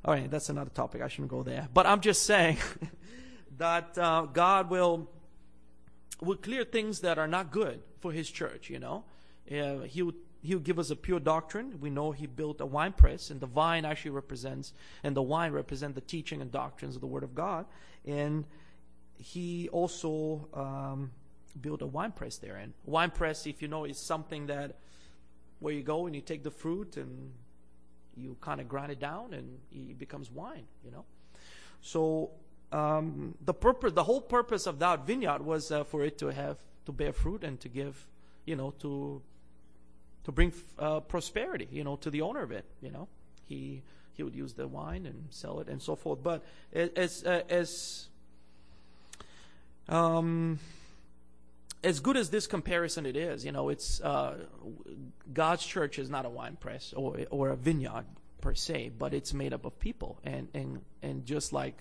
All 0.07 0.13
right, 0.13 0.31
that's 0.31 0.51
another 0.51 0.71
topic. 0.71 1.01
I 1.01 1.09
shouldn't 1.09 1.31
go 1.31 1.43
there. 1.43 1.67
But 1.73 1.87
I'm 1.87 2.01
just 2.01 2.25
saying. 2.25 2.59
that 3.59 3.97
uh, 3.99 4.27
God 4.33 4.71
will 4.71 5.09
will 6.21 6.37
clear 6.37 6.65
things 6.65 7.01
that 7.01 7.19
are 7.19 7.29
not 7.29 7.51
good 7.51 7.81
for 8.01 8.13
His 8.13 8.31
church. 8.31 8.71
You 8.71 8.79
know, 8.79 9.05
uh, 9.51 9.81
He 9.81 10.03
would 10.03 10.17
He 10.43 10.55
would 10.55 10.65
give 10.65 10.79
us 10.79 10.91
a 10.91 10.97
pure 10.97 11.21
doctrine. 11.21 11.79
We 11.81 11.91
know 11.91 12.13
He 12.13 12.27
built 12.27 12.61
a 12.61 12.67
wine 12.67 12.93
press, 12.93 13.31
and 13.31 13.41
the 13.41 13.47
vine 13.47 13.85
actually 13.85 14.13
represents, 14.13 14.73
and 15.03 15.17
the 15.17 15.23
wine 15.23 15.53
represent 15.53 15.95
the 15.95 16.01
teaching 16.01 16.41
and 16.41 16.51
doctrines 16.51 16.95
of 16.95 17.01
the 17.01 17.07
Word 17.07 17.23
of 17.23 17.35
God. 17.35 17.67
And 18.05 18.45
He 19.17 19.69
also 19.71 20.49
um, 20.55 21.11
built 21.61 21.83
a 21.83 21.87
wine 21.87 22.13
press 22.13 22.39
there. 22.39 22.57
And 22.57 22.73
wine 22.85 23.11
press, 23.11 23.47
if 23.47 23.63
you 23.63 23.69
know, 23.69 23.85
is 23.85 23.99
something 23.99 24.47
that 24.47 24.77
where 25.61 25.73
you 25.73 25.83
go 25.83 26.07
and 26.07 26.15
you 26.15 26.21
take 26.21 26.43
the 26.43 26.51
fruit 26.51 26.97
and 26.97 27.33
you 28.17 28.37
kind 28.41 28.61
of 28.61 28.69
grind 28.69 28.93
it 28.93 29.01
down 29.01 29.35
and 29.35 29.59
it 29.73 29.99
becomes 29.99 30.31
wine. 30.31 30.65
You 30.85 30.91
know, 30.91 31.05
so 31.81 32.31
um, 32.73 33.35
the 33.45 33.55
purpose, 33.55 33.93
the 33.93 34.05
whole 34.05 34.21
purpose 34.21 34.67
of 34.67 34.79
that 34.81 35.07
vineyard 35.07 35.45
was 35.45 35.71
uh, 35.71 35.85
for 35.85 36.05
it 36.05 36.19
to 36.19 36.29
have 36.29 36.59
to 36.87 36.93
bear 36.93 37.13
fruit 37.13 37.45
and 37.45 37.61
to 37.61 37.69
give, 37.69 38.07
you 38.45 38.57
know, 38.57 38.73
to 38.81 39.23
to 40.25 40.33
bring 40.33 40.53
uh, 40.79 41.01
prosperity, 41.01 41.69
you 41.71 41.85
know, 41.85 41.97
to 41.97 42.11
the 42.11 42.23
owner 42.23 42.43
of 42.43 42.51
it. 42.51 42.65
You 42.81 42.91
know, 42.91 43.09
he 43.47 43.83
he 44.15 44.23
would 44.23 44.35
use 44.35 44.55
the 44.55 44.67
wine 44.67 45.07
and 45.07 45.27
sell 45.31 45.61
it 45.61 45.69
and 45.69 45.83
so 45.83 45.95
forth. 45.95 46.23
But 46.23 46.45
as 46.73 47.25
uh, 47.25 47.43
as 47.49 48.09
um, 49.89 50.59
as 51.85 52.01
good 52.01 52.17
as 52.17 52.31
this 52.31 52.47
comparison 52.47 53.07
it 53.07 53.17
is, 53.17 53.45
you 53.45 53.53
know, 53.53 53.69
it's 53.69 54.01
uh, 54.01 54.47
God's 55.33 55.65
church 55.65 55.99
is 55.99 56.11
not 56.11 56.27
a 56.27 56.31
wine 56.31 56.57
press 56.57 56.93
or 56.97 57.21
or 57.31 57.51
a 57.51 57.57
vineyard 57.57 58.07
per 58.41 58.55
se, 58.55 58.93
but 58.99 59.15
it's 59.15 59.33
made 59.35 59.53
up 59.53 59.65
of 59.65 59.79
people, 59.79 60.19
and 60.25 60.49
and 60.55 60.83
and 61.03 61.27
just 61.27 61.53
like 61.53 61.79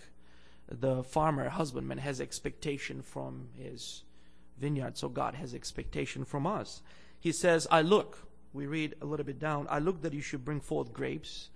the 0.69 1.03
farmer, 1.03 1.49
husbandman, 1.49 1.99
has 1.99 2.21
expectation 2.21 3.01
from 3.01 3.49
his 3.57 4.03
vineyard. 4.59 4.97
So 4.97 5.09
God 5.09 5.35
has 5.35 5.53
expectation 5.53 6.25
from 6.25 6.47
us. 6.47 6.81
He 7.19 7.31
says, 7.31 7.67
I 7.71 7.81
look, 7.81 8.27
we 8.53 8.65
read 8.67 8.95
a 9.01 9.05
little 9.05 9.25
bit 9.25 9.39
down, 9.39 9.67
I 9.69 9.79
look 9.79 10.01
that 10.01 10.13
you 10.13 10.21
should 10.21 10.45
bring 10.45 10.61
forth 10.61 10.93
grapes. 10.93 11.49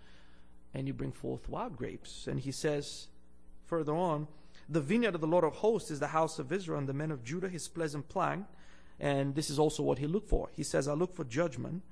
and 0.74 0.88
you 0.88 0.94
bring 0.94 1.12
forth 1.12 1.50
wild 1.50 1.76
grapes. 1.76 2.28
And 2.28 2.40
he 2.40 2.52
says 2.52 3.08
further 3.66 3.96
on, 3.96 4.28
the 4.70 4.82
vineyard 4.82 5.16
of 5.16 5.22
the 5.22 5.28
Lord 5.28 5.44
of 5.44 5.56
hosts 5.56 5.92
is 5.92 6.00
the 6.00 6.08
house 6.08 6.40
of 6.40 6.52
Israel, 6.52 6.80
and 6.80 6.90
the 6.90 6.94
men 6.94 7.12
of 7.12 7.24
Judah 7.24 7.50
his 7.50 7.68
pleasant 7.68 8.10
plant. 8.10 8.46
And 9.00 9.36
this 9.36 9.50
is 9.50 9.60
also 9.60 9.84
what 9.84 10.00
he 10.00 10.08
looked 10.08 10.30
for. 10.30 10.50
He 10.52 10.64
says, 10.64 10.88
I 10.88 10.94
look 10.94 11.16
for 11.16 11.24
judgment, 11.24 11.84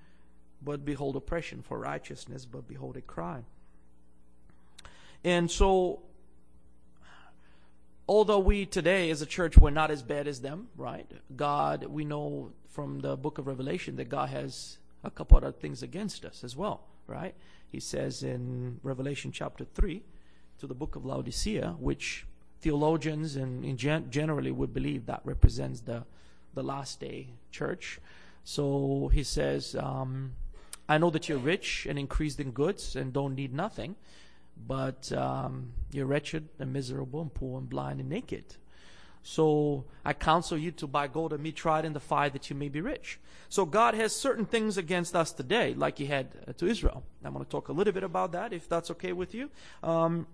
but 0.61 0.83
behold 0.83 1.15
oppression, 1.15 1.61
for 1.61 1.79
righteousness, 1.79 2.45
but 2.45 2.67
behold 2.67 2.97
a 2.97 3.01
crime. 3.01 3.45
And 5.23 5.49
so, 5.49 6.01
although 8.07 8.39
we 8.39 8.65
today 8.65 9.09
as 9.09 9.21
a 9.21 9.25
church 9.25 9.57
we're 9.57 9.71
not 9.71 9.91
as 9.91 10.03
bad 10.03 10.27
as 10.27 10.41
them, 10.41 10.67
right? 10.75 11.09
God, 11.35 11.85
we 11.85 12.05
know 12.05 12.51
from 12.67 12.99
the 12.99 13.15
book 13.15 13.38
of 13.38 13.47
Revelation 13.47 13.95
that 13.95 14.09
God 14.09 14.29
has 14.29 14.77
a 15.03 15.09
couple 15.09 15.38
other 15.38 15.51
things 15.51 15.81
against 15.81 16.25
us 16.25 16.43
as 16.43 16.55
well, 16.55 16.81
right? 17.07 17.35
He 17.67 17.79
says 17.79 18.23
in 18.23 18.79
Revelation 18.83 19.31
chapter 19.31 19.63
3 19.63 20.03
to 20.59 20.67
the 20.67 20.73
book 20.73 20.95
of 20.95 21.05
Laodicea, 21.05 21.75
which 21.79 22.25
theologians 22.65 23.36
and 23.36 23.78
gen- 23.78 24.10
generally 24.10 24.49
would 24.49 24.73
believe 24.73 25.06
that 25.06 25.21
represents 25.23 25.82
the, 25.82 26.04
the 26.56 26.63
last 26.63 26.99
day 26.99 27.28
church. 27.51 27.99
So 28.43 29.12
he 29.13 29.21
says, 29.21 29.75
um, 29.75 30.34
I 30.89 30.97
know 30.97 31.12
that 31.12 31.30
you're 31.30 31.38
rich 31.56 31.86
and 31.88 31.99
increased 31.99 32.39
in 32.39 32.49
goods 32.51 32.95
and 32.95 33.13
don't 33.13 33.36
need 33.36 33.54
nothing, 33.54 33.95
but 34.67 35.12
um, 35.12 35.73
you're 35.91 36.08
wretched 36.08 36.49
and 36.58 36.73
miserable 36.73 37.21
and 37.21 37.32
poor 37.32 37.60
and 37.60 37.69
blind 37.69 37.99
and 37.99 38.10
naked. 38.10 38.45
So 39.21 39.86
I 40.04 40.13
counsel 40.13 40.58
you 40.58 40.71
to 40.71 40.88
buy 40.88 41.06
gold 41.08 41.34
and 41.34 41.43
meat 41.43 41.56
tried 41.56 41.86
in 41.86 41.93
the 41.93 41.99
fire 41.99 42.32
that 42.32 42.49
you 42.49 42.56
may 42.56 42.69
be 42.69 42.82
rich. 42.82 43.19
So 43.47 43.65
God 43.65 43.93
has 43.93 44.15
certain 44.15 44.45
things 44.45 44.75
against 44.78 45.15
us 45.15 45.32
today, 45.32 45.75
like 45.75 45.99
He 45.99 46.08
had 46.08 46.28
uh, 46.47 46.54
to 46.54 46.65
Israel. 46.65 47.04
I'm 47.23 47.34
going 47.34 47.45
to 47.45 47.51
talk 47.51 47.69
a 47.69 47.73
little 47.73 47.93
bit 47.93 48.04
about 48.04 48.32
that, 48.32 48.54
if 48.54 48.67
that's 48.67 48.89
okay 48.89 49.13
with 49.13 49.36
you. 49.36 49.51
Um, 49.84 50.25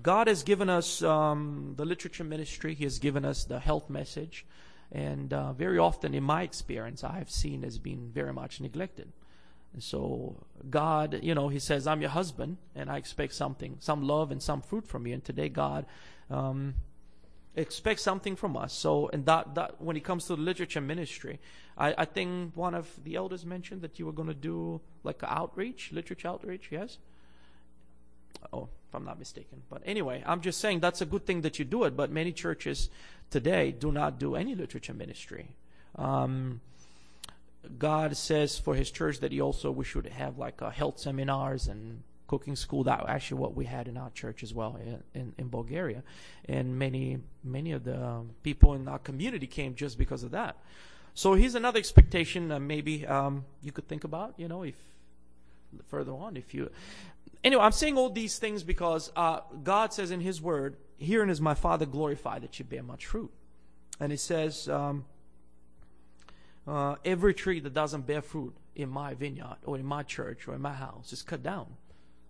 God 0.00 0.26
has 0.28 0.42
given 0.42 0.70
us 0.70 1.02
um, 1.02 1.74
the 1.76 1.84
literature 1.84 2.24
ministry. 2.24 2.74
He 2.74 2.84
has 2.84 2.98
given 2.98 3.24
us 3.24 3.44
the 3.44 3.58
health 3.58 3.90
message, 3.90 4.46
and 4.90 5.32
uh, 5.32 5.52
very 5.52 5.78
often, 5.78 6.14
in 6.14 6.22
my 6.22 6.42
experience, 6.42 7.04
I 7.04 7.18
have 7.18 7.30
seen 7.30 7.64
as 7.64 7.78
being 7.78 8.10
very 8.12 8.32
much 8.32 8.60
neglected. 8.60 9.12
And 9.72 9.82
so 9.82 10.36
God, 10.70 11.20
you 11.22 11.34
know, 11.34 11.48
He 11.48 11.58
says, 11.58 11.86
"I'm 11.86 12.00
your 12.00 12.10
husband, 12.10 12.56
and 12.74 12.90
I 12.90 12.96
expect 12.96 13.34
something, 13.34 13.76
some 13.80 14.06
love 14.06 14.30
and 14.30 14.42
some 14.42 14.62
fruit 14.62 14.86
from 14.86 15.06
you." 15.06 15.14
And 15.14 15.24
today, 15.24 15.48
God. 15.48 15.86
Um, 16.30 16.74
expect 17.54 18.00
something 18.00 18.36
from 18.36 18.56
us. 18.56 18.72
So, 18.72 19.08
and 19.12 19.26
that, 19.26 19.54
that 19.56 19.80
when 19.80 19.96
it 19.96 20.04
comes 20.04 20.24
to 20.26 20.36
the 20.36 20.42
literature 20.42 20.80
ministry, 20.80 21.38
I, 21.76 21.94
I 21.98 22.04
think 22.06 22.56
one 22.56 22.74
of 22.74 22.88
the 23.04 23.16
elders 23.16 23.44
mentioned 23.44 23.82
that 23.82 23.98
you 23.98 24.06
were 24.06 24.12
going 24.12 24.28
to 24.28 24.34
do 24.34 24.80
like 25.04 25.20
outreach, 25.22 25.92
literature 25.92 26.28
outreach. 26.28 26.68
Yes. 26.70 26.98
Oh, 28.52 28.68
if 28.92 28.96
I'm 28.96 29.04
not 29.06 29.18
mistaken. 29.18 29.62
But 29.70 29.82
anyway, 29.86 30.22
I'm 30.26 30.42
just 30.42 30.60
saying 30.60 30.80
that's 30.80 31.00
a 31.00 31.06
good 31.06 31.24
thing 31.24 31.40
that 31.42 31.58
you 31.58 31.64
do 31.64 31.84
it. 31.84 31.96
But 31.96 32.10
many 32.10 32.30
churches 32.30 32.90
today 33.30 33.72
do 33.72 33.90
not 33.90 34.18
do 34.18 34.36
any 34.36 34.54
literature 34.54 34.92
ministry. 34.92 35.48
Um, 35.96 36.60
God 37.78 38.16
says 38.16 38.58
for 38.58 38.74
His 38.74 38.90
church 38.90 39.20
that 39.20 39.32
He 39.32 39.40
also 39.40 39.70
we 39.70 39.84
should 39.84 40.06
have 40.06 40.36
like 40.36 40.60
uh, 40.60 40.68
health 40.68 40.98
seminars 40.98 41.68
and 41.68 42.02
cooking 42.26 42.54
school. 42.54 42.84
That 42.84 43.08
actually 43.08 43.40
what 43.40 43.54
we 43.54 43.64
had 43.64 43.88
in 43.88 43.96
our 43.96 44.10
church 44.10 44.42
as 44.42 44.52
well 44.52 44.78
in, 45.14 45.32
in, 45.38 45.48
Bulgaria, 45.48 46.02
and 46.46 46.78
many 46.78 47.18
many 47.42 47.72
of 47.72 47.84
the 47.84 48.20
people 48.42 48.74
in 48.74 48.88
our 48.88 48.98
community 48.98 49.46
came 49.46 49.74
just 49.74 49.96
because 49.96 50.22
of 50.22 50.32
that. 50.32 50.56
So 51.14 51.32
here's 51.32 51.54
another 51.54 51.78
expectation. 51.78 52.66
Maybe 52.66 53.06
um, 53.06 53.44
you 53.62 53.72
could 53.72 53.88
think 53.88 54.04
about. 54.04 54.34
You 54.36 54.48
know, 54.48 54.64
if 54.64 54.74
further 55.88 56.12
on, 56.12 56.36
if 56.36 56.52
you. 56.52 56.70
Anyway, 57.44 57.62
I'm 57.62 57.72
saying 57.72 57.98
all 57.98 58.10
these 58.10 58.38
things 58.38 58.62
because 58.62 59.10
uh, 59.16 59.40
God 59.62 59.92
says 59.92 60.10
in 60.10 60.20
His 60.20 60.40
Word, 60.40 60.76
"Herein 60.98 61.30
is 61.30 61.40
my 61.40 61.54
Father 61.54 61.86
glorified 61.86 62.42
that 62.42 62.58
you 62.58 62.64
bear 62.64 62.82
much 62.82 63.06
fruit," 63.06 63.30
and 64.00 64.12
He 64.12 64.18
says. 64.18 64.68
Um, 64.68 65.04
uh, 66.66 66.94
every 67.04 67.34
tree 67.34 67.60
that 67.60 67.74
doesn't 67.74 68.06
bear 68.06 68.22
fruit 68.22 68.54
in 68.74 68.88
my 68.88 69.14
vineyard 69.14 69.56
or 69.64 69.76
in 69.76 69.84
my 69.84 70.02
church 70.02 70.46
or 70.46 70.54
in 70.54 70.60
my 70.60 70.72
house 70.72 71.12
is 71.12 71.22
cut 71.22 71.42
down 71.42 71.66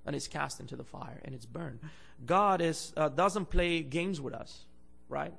and 0.05 0.17
it's 0.17 0.27
cast 0.27 0.61
into 0.61 0.77
the 0.77 0.85
fire 0.85 1.21
and 1.25 1.35
it's 1.35 1.47
burned. 1.47 1.79
God 2.25 2.61
is 2.61 2.93
uh, 2.97 3.09
doesn't 3.09 3.51
play 3.51 3.83
games 3.83 4.21
with 4.21 4.35
us, 4.35 4.65
right? 5.09 5.33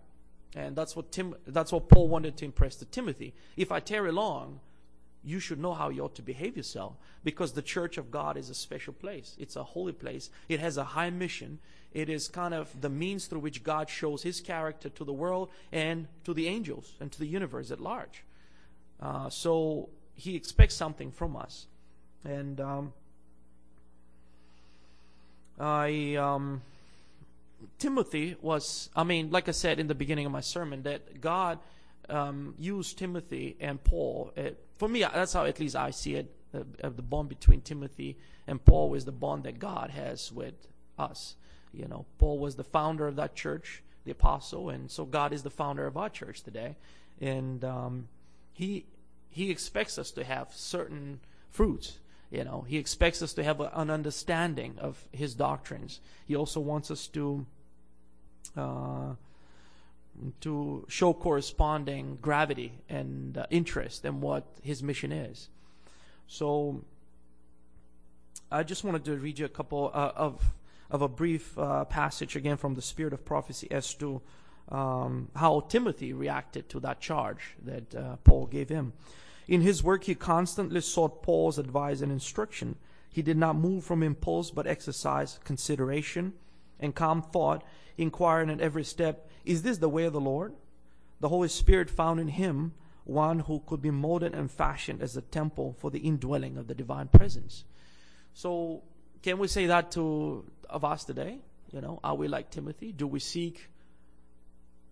And 0.55 0.75
that's 0.75 0.95
what 0.95 1.11
Tim 1.11 1.35
that's 1.47 1.71
what 1.71 1.89
Paul 1.89 2.07
wanted 2.07 2.37
to 2.37 2.45
impress 2.45 2.75
to 2.77 2.85
Timothy. 2.85 3.33
If 3.57 3.71
I 3.71 3.79
tarry 3.79 4.11
long, 4.11 4.59
you 5.23 5.39
should 5.39 5.59
know 5.59 5.73
how 5.73 5.89
you 5.89 6.03
ought 6.03 6.15
to 6.15 6.21
behave 6.21 6.57
yourself 6.57 6.93
because 7.23 7.53
the 7.53 7.61
church 7.61 7.97
of 7.97 8.11
God 8.11 8.37
is 8.37 8.49
a 8.49 8.53
special 8.53 8.93
place. 8.93 9.35
It's 9.39 9.55
a 9.55 9.63
holy 9.63 9.93
place. 9.93 10.29
It 10.49 10.59
has 10.59 10.77
a 10.77 10.83
high 10.83 11.09
mission. 11.09 11.59
It 11.93 12.09
is 12.09 12.27
kind 12.27 12.53
of 12.53 12.69
the 12.81 12.89
means 12.89 13.27
through 13.27 13.39
which 13.39 13.63
God 13.63 13.89
shows 13.89 14.23
his 14.23 14.41
character 14.41 14.89
to 14.89 15.03
the 15.03 15.13
world 15.13 15.49
and 15.71 16.07
to 16.25 16.33
the 16.33 16.47
angels 16.47 16.93
and 16.99 17.11
to 17.11 17.19
the 17.19 17.27
universe 17.27 17.71
at 17.71 17.79
large. 17.79 18.23
Uh, 18.99 19.29
so 19.29 19.89
he 20.15 20.35
expects 20.35 20.75
something 20.75 21.11
from 21.11 21.35
us. 21.35 21.67
And 22.25 22.59
um, 22.59 22.93
I 25.59 26.15
um, 26.15 26.61
Timothy 27.79 28.35
was, 28.41 28.89
I 28.95 29.03
mean, 29.03 29.31
like 29.31 29.47
I 29.47 29.51
said 29.51 29.79
in 29.79 29.87
the 29.87 29.95
beginning 29.95 30.25
of 30.25 30.31
my 30.31 30.41
sermon, 30.41 30.83
that 30.83 31.21
God 31.21 31.59
um, 32.09 32.55
used 32.57 32.97
Timothy 32.97 33.55
and 33.59 33.83
Paul. 33.83 34.31
Uh, 34.37 34.49
for 34.77 34.87
me, 34.87 35.01
that's 35.01 35.33
how 35.33 35.45
at 35.45 35.59
least 35.59 35.75
I 35.75 35.91
see 35.91 36.15
it. 36.15 36.33
Uh, 36.53 36.89
the 36.89 37.01
bond 37.01 37.29
between 37.29 37.61
Timothy 37.61 38.17
and 38.45 38.63
Paul 38.63 38.93
is 38.93 39.05
the 39.05 39.11
bond 39.11 39.43
that 39.43 39.57
God 39.57 39.89
has 39.89 40.31
with 40.31 40.67
us. 40.99 41.35
You 41.73 41.87
know, 41.87 42.05
Paul 42.19 42.37
was 42.37 42.55
the 42.55 42.63
founder 42.63 43.07
of 43.07 43.15
that 43.15 43.35
church, 43.35 43.81
the 44.05 44.11
apostle, 44.11 44.69
and 44.69 44.91
so 44.91 45.05
God 45.05 45.33
is 45.33 45.41
the 45.41 45.49
founder 45.49 45.87
of 45.87 45.97
our 45.97 46.09
church 46.09 46.43
today. 46.43 46.75
And 47.19 47.63
um, 47.63 48.07
he 48.51 48.85
he 49.29 49.49
expects 49.49 49.97
us 49.97 50.11
to 50.11 50.23
have 50.23 50.53
certain 50.53 51.19
fruits 51.49 51.97
you 52.33 52.43
know, 52.43 52.65
he 52.67 52.77
expects 52.77 53.21
us 53.21 53.33
to 53.33 53.43
have 53.43 53.59
a, 53.59 53.69
an 53.75 53.91
understanding 53.91 54.73
of 54.79 55.07
his 55.11 55.35
doctrines. 55.35 56.01
He 56.25 56.35
also 56.35 56.59
wants 56.59 56.89
us 56.89 57.05
to 57.09 57.45
uh, 58.57 59.13
to 60.41 60.85
show 60.87 61.13
corresponding 61.13 62.17
gravity 62.21 62.73
and 62.89 63.37
uh, 63.37 63.45
interest 63.49 64.05
in 64.05 64.21
what 64.21 64.45
his 64.61 64.83
mission 64.83 65.11
is. 65.11 65.49
So, 66.27 66.83
I 68.51 68.63
just 68.63 68.83
wanted 68.83 69.05
to 69.05 69.17
read 69.17 69.39
you 69.39 69.45
a 69.45 69.49
couple 69.49 69.91
uh, 69.93 70.11
of 70.15 70.53
of 70.91 71.01
a 71.01 71.07
brief 71.07 71.57
uh, 71.57 71.85
passage 71.85 72.35
again 72.35 72.55
from 72.55 72.75
the 72.75 72.81
Spirit 72.81 73.13
of 73.13 73.25
Prophecy 73.25 73.67
as 73.71 73.93
to 73.95 74.21
um, 74.69 75.29
how 75.35 75.61
Timothy 75.61 76.13
reacted 76.13 76.69
to 76.69 76.79
that 76.81 77.01
charge 77.01 77.55
that 77.63 77.95
uh, 77.95 78.15
Paul 78.23 78.45
gave 78.45 78.69
him. 78.69 78.93
In 79.47 79.61
his 79.61 79.83
work, 79.83 80.03
he 80.05 80.15
constantly 80.15 80.81
sought 80.81 81.23
Paul's 81.23 81.57
advice 81.57 82.01
and 82.01 82.11
instruction. 82.11 82.75
He 83.09 83.21
did 83.21 83.37
not 83.37 83.55
move 83.55 83.83
from 83.83 84.03
impulse, 84.03 84.51
but 84.51 84.67
exercised 84.67 85.43
consideration 85.43 86.33
and 86.79 86.95
calm 86.95 87.21
thought, 87.21 87.63
inquiring 87.97 88.49
at 88.49 88.61
every 88.61 88.83
step, 88.83 89.29
Is 89.45 89.61
this 89.61 89.77
the 89.77 89.89
way 89.89 90.05
of 90.05 90.13
the 90.13 90.21
Lord? 90.21 90.53
The 91.19 91.29
Holy 91.29 91.47
Spirit 91.47 91.89
found 91.89 92.19
in 92.19 92.27
him 92.27 92.73
one 93.05 93.39
who 93.39 93.61
could 93.65 93.81
be 93.81 93.91
molded 93.91 94.33
and 94.33 94.49
fashioned 94.49 95.01
as 95.01 95.17
a 95.17 95.21
temple 95.21 95.75
for 95.79 95.91
the 95.91 95.99
indwelling 95.99 96.57
of 96.57 96.67
the 96.67 96.75
divine 96.75 97.07
presence. 97.07 97.65
So, 98.33 98.83
can 99.21 99.37
we 99.37 99.47
say 99.47 99.67
that 99.67 99.91
to 99.91 100.45
of 100.69 100.85
us 100.85 101.03
today? 101.03 101.39
You 101.71 101.81
know, 101.81 101.99
are 102.03 102.15
we 102.15 102.27
like 102.27 102.49
Timothy? 102.49 102.91
Do 102.91 103.07
we 103.07 103.19
seek 103.19 103.69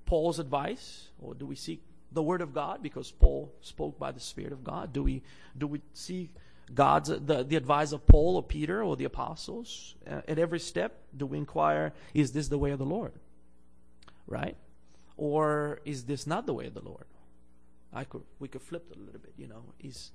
Paul's 0.06 0.40
advice, 0.40 1.10
or 1.20 1.34
do 1.34 1.46
we 1.46 1.56
seek 1.56 1.82
the 2.12 2.22
Word 2.22 2.42
of 2.42 2.54
God 2.54 2.84
because 2.84 3.12
Paul 3.12 3.54
spoke 3.62 3.98
by 3.98 4.12
the 4.12 4.20
Spirit 4.20 4.52
of 4.52 4.64
God? 4.64 4.92
Do 4.92 5.04
we 5.04 5.24
do 5.58 5.68
we 5.68 5.82
see 5.94 6.30
God's 6.74 7.10
the, 7.10 7.44
the 7.44 7.56
advice 7.56 7.92
of 7.92 8.08
Paul 8.08 8.36
or 8.38 8.44
Peter 8.44 8.84
or 8.84 8.96
the 8.96 9.06
apostles 9.06 9.96
uh, 10.10 10.22
at 10.28 10.40
every 10.40 10.60
step? 10.60 10.98
Do 11.16 11.26
we 11.26 11.38
inquire, 11.38 11.94
is 12.14 12.32
this 12.32 12.48
the 12.48 12.58
way 12.58 12.72
of 12.72 12.80
the 12.80 12.86
Lord? 12.86 13.14
Right? 14.28 14.56
Or 15.18 15.80
is 15.86 16.06
this 16.06 16.26
not 16.26 16.46
the 16.46 16.54
way 16.54 16.68
of 16.68 16.74
the 16.74 16.84
Lord? 16.84 17.06
I 17.94 18.06
could 18.06 18.24
we 18.40 18.48
could 18.48 18.62
flip 18.62 18.88
it 18.90 18.98
a 18.98 19.00
little 19.00 19.20
bit, 19.20 19.34
you 19.38 19.48
know. 19.48 19.64
Is 19.80 20.12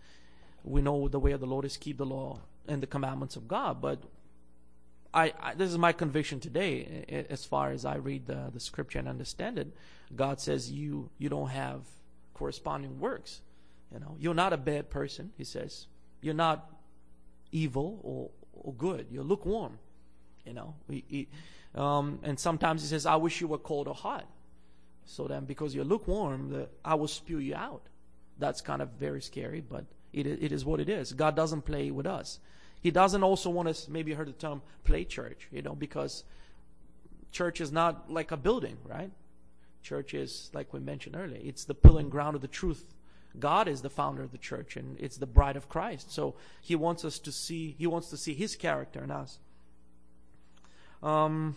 we 0.64 0.80
know 0.80 1.09
the 1.09 1.20
way 1.20 1.32
of 1.32 1.40
the 1.40 1.46
Lord 1.46 1.64
is 1.64 1.76
keep 1.76 1.98
the 1.98 2.06
law 2.06 2.40
and 2.66 2.82
the 2.82 2.87
commandments 2.87 3.37
of 3.37 3.46
God, 3.46 3.80
but 3.80 4.02
I, 5.12 5.32
I, 5.40 5.54
this 5.54 5.70
is 5.70 5.78
my 5.78 5.92
conviction 5.92 6.40
today 6.40 7.26
as 7.30 7.44
far 7.44 7.70
as 7.70 7.85
I 7.85 7.96
read 7.96 8.26
the, 8.26 8.50
the 8.52 8.61
scripture 8.61 8.98
and 8.98 9.09
understand 9.09 9.59
it. 9.59 9.68
God 10.14 10.40
says 10.40 10.70
you 10.70 11.11
you 11.18 11.28
don't 11.28 11.48
have 11.48 11.82
corresponding 12.35 12.98
works. 12.98 13.42
You 13.92 14.00
know, 14.00 14.16
you're 14.18 14.35
not 14.35 14.52
a 14.52 14.59
bad 14.59 14.90
person, 14.90 15.32
he 15.38 15.44
says. 15.44 15.87
You're 16.20 16.35
not 16.35 16.70
evil 17.52 18.00
or, 18.02 18.31
or 18.55 18.72
good. 18.74 19.07
You're 19.11 19.24
lukewarm. 19.24 19.79
You 20.44 20.52
know, 20.55 20.74
he, 20.88 21.29
um, 21.74 22.20
and 22.22 22.38
sometimes 22.38 22.83
he 22.83 22.88
says, 22.88 23.05
I 23.05 23.16
wish 23.16 23.40
you 23.40 23.48
were 23.48 23.59
cold 23.59 23.88
or 23.88 23.94
hot. 23.94 24.26
So 25.05 25.26
then, 25.29 25.44
because 25.44 25.74
you're 25.74 25.85
lukewarm, 25.85 26.50
the, 26.50 26.68
I 26.85 26.94
will 26.94 27.09
spew 27.09 27.38
you 27.38 27.55
out. 27.55 27.83
That's 28.38 28.61
kind 28.61 28.83
of 28.83 28.90
very 28.90 29.22
scary, 29.22 29.61
but 29.61 29.85
it, 30.12 30.26
it 30.26 30.52
is 30.52 30.64
what 30.64 30.81
it 30.81 30.88
is. 30.88 31.12
God 31.12 31.37
doesn't 31.37 31.62
play 31.62 31.90
with 31.90 32.07
us. 32.07 32.38
He 32.81 32.90
doesn't 32.90 33.22
also 33.22 33.50
want 33.50 33.68
us, 33.68 33.88
maybe 33.88 34.11
you 34.11 34.16
heard 34.16 34.29
the 34.29 34.33
term, 34.33 34.62
play 34.85 35.05
church, 35.05 35.48
you 35.50 35.62
know, 35.62 35.74
because 35.74 36.24
church 37.33 37.61
is 37.61 37.72
not 37.72 38.11
like 38.12 38.31
a 38.31 38.37
building, 38.37 38.76
right? 38.85 39.11
Church 39.83 40.14
is, 40.14 40.50
like 40.52 40.72
we 40.72 40.81
mentioned 40.81 41.16
earlier, 41.16 41.40
it's 41.42 41.64
the 41.64 41.74
pillar 41.74 42.00
and 42.00 42.11
ground 42.11 42.37
of 42.37 42.42
the 42.42 42.48
truth. 42.48 42.94
God 43.38 43.68
is 43.68 43.83
the 43.83 43.90
founder 43.90 44.22
of 44.22 44.33
the 44.33 44.38
church 44.38 44.77
and 44.77 44.96
it's 44.99 45.16
the 45.16 45.27
bride 45.27 45.57
of 45.57 45.68
Christ. 45.68 46.12
So 46.12 46.35
he 46.61 46.75
wants 46.77 47.05
us 47.05 47.18
to 47.20 47.33
see, 47.33 47.75
he 47.79 47.87
wants 47.87 48.11
to 48.11 48.16
see 48.16 48.35
his 48.35 48.57
character 48.57 49.03
in 49.03 49.11
us. 49.11 49.38
Um, 51.03 51.57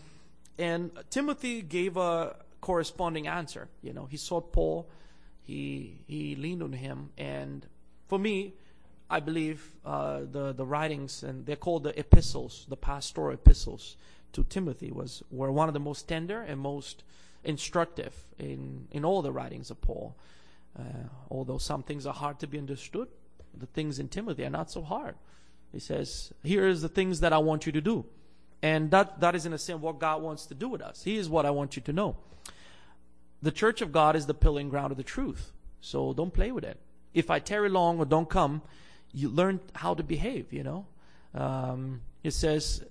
and 0.57 0.91
Timothy 1.09 1.61
gave 1.61 1.97
a 1.97 2.35
corresponding 2.61 3.27
answer. 3.27 3.69
You 3.81 3.93
know, 3.93 4.05
he 4.05 4.17
saw 4.17 4.41
Paul, 4.41 4.89
he 5.43 6.01
he 6.05 6.35
leaned 6.35 6.61
on 6.61 6.73
him, 6.73 7.09
and 7.17 7.65
for 8.07 8.19
me, 8.19 8.53
I 9.09 9.19
believe 9.19 9.75
uh, 9.85 10.21
the 10.31 10.53
the 10.53 10.65
writings 10.65 11.23
and 11.23 11.45
they're 11.45 11.55
called 11.55 11.83
the 11.83 11.97
epistles, 11.97 12.65
the 12.69 12.77
pastoral 12.77 13.33
epistles 13.33 13.95
to 14.33 14.43
Timothy 14.43 14.91
was 14.91 15.23
were 15.31 15.51
one 15.51 15.67
of 15.67 15.73
the 15.73 15.79
most 15.79 16.07
tender 16.07 16.41
and 16.41 16.59
most 16.59 17.03
instructive 17.43 18.13
in 18.37 18.87
in 18.91 19.05
all 19.05 19.21
the 19.21 19.31
writings 19.31 19.71
of 19.71 19.81
Paul. 19.81 20.15
Uh, 20.77 20.83
although 21.29 21.57
some 21.57 21.83
things 21.83 22.05
are 22.05 22.13
hard 22.13 22.39
to 22.39 22.47
be 22.47 22.57
understood, 22.57 23.07
the 23.53 23.65
things 23.65 23.99
in 23.99 24.07
Timothy 24.07 24.45
are 24.45 24.49
not 24.49 24.71
so 24.71 24.81
hard. 24.81 25.15
He 25.71 25.79
says, 25.79 26.33
"Here 26.43 26.67
is 26.67 26.81
the 26.81 26.89
things 26.89 27.19
that 27.19 27.33
I 27.33 27.37
want 27.39 27.65
you 27.65 27.71
to 27.71 27.81
do." 27.81 28.05
And 28.61 28.91
that, 28.91 29.21
that 29.21 29.35
is 29.35 29.45
in 29.45 29.53
a 29.53 29.57
sense 29.57 29.81
what 29.81 29.99
God 29.99 30.21
wants 30.21 30.45
to 30.47 30.53
do 30.53 30.67
with 30.67 30.81
us. 30.81 31.03
He 31.03 31.17
is 31.17 31.29
what 31.29 31.45
I 31.45 31.51
want 31.51 31.75
you 31.75 31.81
to 31.83 31.93
know. 31.93 32.17
The 33.41 33.51
church 33.51 33.81
of 33.81 33.91
God 33.91 34.15
is 34.15 34.25
the 34.25 34.33
pillar 34.33 34.59
and 34.59 34.69
ground 34.69 34.91
of 34.91 34.97
the 34.97 35.03
truth. 35.03 35.53
So 35.81 36.13
don't 36.13 36.33
play 36.33 36.51
with 36.51 36.65
it. 36.65 36.77
If 37.13 37.29
I 37.29 37.39
tarry 37.39 37.69
long 37.69 37.99
or 37.99 38.05
don't 38.05 38.29
come, 38.29 38.61
you 39.13 39.29
learn 39.29 39.61
how 39.73 39.93
to 39.93 40.03
behave, 40.03 40.51
you 40.51 40.63
know. 40.63 40.85
Um, 41.33 42.01
it 42.23 42.31
says 42.31 42.83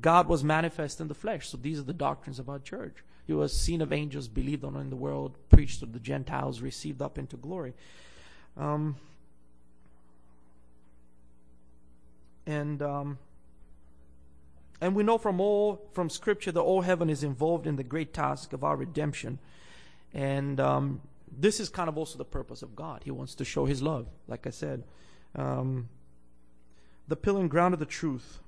God 0.00 0.28
was 0.28 0.44
manifest 0.44 1.00
in 1.00 1.08
the 1.08 1.14
flesh. 1.14 1.48
So 1.48 1.56
these 1.56 1.78
are 1.78 1.84
the 1.84 1.94
doctrines 1.94 2.38
about 2.38 2.64
church. 2.64 2.96
He 3.26 3.32
was 3.32 3.58
seen 3.58 3.80
of 3.80 3.92
angels, 3.92 4.28
believed 4.28 4.64
on 4.64 4.76
in 4.76 4.90
the 4.90 4.96
world, 4.96 5.36
preached 5.48 5.80
to 5.80 5.86
the 5.86 5.98
Gentiles, 5.98 6.60
received 6.60 7.00
up 7.00 7.18
into 7.18 7.36
glory. 7.36 7.72
Um, 8.56 8.96
and 12.46 12.82
um, 12.82 13.18
and 14.80 14.94
we 14.94 15.02
know 15.02 15.16
from 15.16 15.40
all 15.40 15.88
from 15.92 16.10
Scripture 16.10 16.52
that 16.52 16.60
all 16.60 16.82
heaven 16.82 17.08
is 17.08 17.22
involved 17.22 17.66
in 17.66 17.76
the 17.76 17.84
great 17.84 18.12
task 18.12 18.52
of 18.52 18.62
our 18.62 18.76
redemption. 18.76 19.38
And 20.12 20.60
um, 20.60 21.00
this 21.36 21.58
is 21.58 21.68
kind 21.68 21.88
of 21.88 21.96
also 21.96 22.18
the 22.18 22.24
purpose 22.24 22.62
of 22.62 22.76
God. 22.76 23.02
He 23.04 23.10
wants 23.10 23.34
to 23.36 23.44
show 23.44 23.64
His 23.64 23.82
love, 23.82 24.06
like 24.28 24.46
I 24.46 24.50
said. 24.50 24.84
Um, 25.34 25.88
the 27.08 27.16
pillar 27.16 27.40
and 27.40 27.50
ground 27.50 27.74
of 27.74 27.80
the 27.80 27.86
truth. 27.86 28.40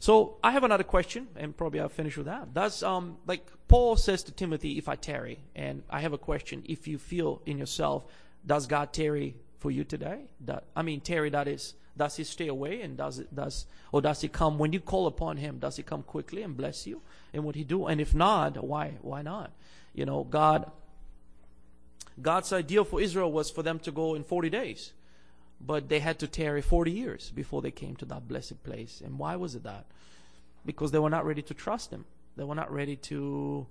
So 0.00 0.38
I 0.42 0.52
have 0.52 0.64
another 0.64 0.82
question, 0.82 1.28
and 1.36 1.54
probably 1.54 1.78
I'll 1.78 1.90
finish 1.90 2.16
with 2.16 2.24
that. 2.26 2.54
Does 2.54 2.82
um 2.82 3.18
like 3.26 3.46
Paul 3.68 3.96
says 3.96 4.22
to 4.24 4.32
Timothy, 4.32 4.78
if 4.78 4.88
I 4.88 4.96
tarry, 4.96 5.40
and 5.54 5.82
I 5.90 6.00
have 6.00 6.14
a 6.14 6.18
question: 6.18 6.64
If 6.66 6.88
you 6.88 6.98
feel 6.98 7.42
in 7.44 7.58
yourself, 7.58 8.06
does 8.44 8.66
God 8.66 8.94
tarry 8.94 9.36
for 9.58 9.70
you 9.70 9.84
today? 9.84 10.30
That, 10.46 10.64
I 10.74 10.80
mean, 10.80 11.00
tarry 11.00 11.28
that 11.30 11.46
is 11.46 11.74
does 11.94 12.16
he 12.16 12.24
stay 12.24 12.48
away 12.48 12.80
and 12.80 12.96
does 12.96 13.18
it 13.18 13.34
does 13.34 13.66
or 13.92 14.00
does 14.00 14.22
he 14.22 14.28
come 14.28 14.58
when 14.58 14.72
you 14.72 14.80
call 14.80 15.06
upon 15.06 15.36
him? 15.36 15.58
Does 15.58 15.76
he 15.76 15.82
come 15.82 16.02
quickly 16.02 16.42
and 16.42 16.56
bless 16.56 16.86
you? 16.86 17.02
And 17.34 17.44
what 17.44 17.54
he 17.54 17.62
do? 17.62 17.86
And 17.86 18.00
if 18.00 18.14
not, 18.14 18.64
why 18.64 18.94
why 19.02 19.20
not? 19.20 19.52
You 19.92 20.06
know, 20.06 20.24
God 20.24 20.70
God's 22.22 22.54
ideal 22.54 22.84
for 22.84 23.02
Israel 23.02 23.30
was 23.30 23.50
for 23.50 23.62
them 23.62 23.78
to 23.80 23.92
go 23.92 24.14
in 24.14 24.24
40 24.24 24.48
days. 24.48 24.92
But 25.60 25.88
they 25.88 26.00
had 26.00 26.18
to 26.20 26.26
tarry 26.26 26.62
40 26.62 26.90
years 26.90 27.30
before 27.30 27.60
they 27.60 27.70
came 27.70 27.96
to 27.96 28.06
that 28.06 28.26
blessed 28.26 28.62
place. 28.64 29.02
And 29.04 29.18
why 29.18 29.36
was 29.36 29.54
it 29.54 29.64
that? 29.64 29.84
Because 30.64 30.90
they 30.90 30.98
were 30.98 31.10
not 31.10 31.26
ready 31.26 31.42
to 31.42 31.54
trust 31.54 31.90
him. 31.90 32.04
They 32.36 32.44
were 32.44 32.54
not 32.54 32.72
ready 32.72 32.96
to 32.96 33.66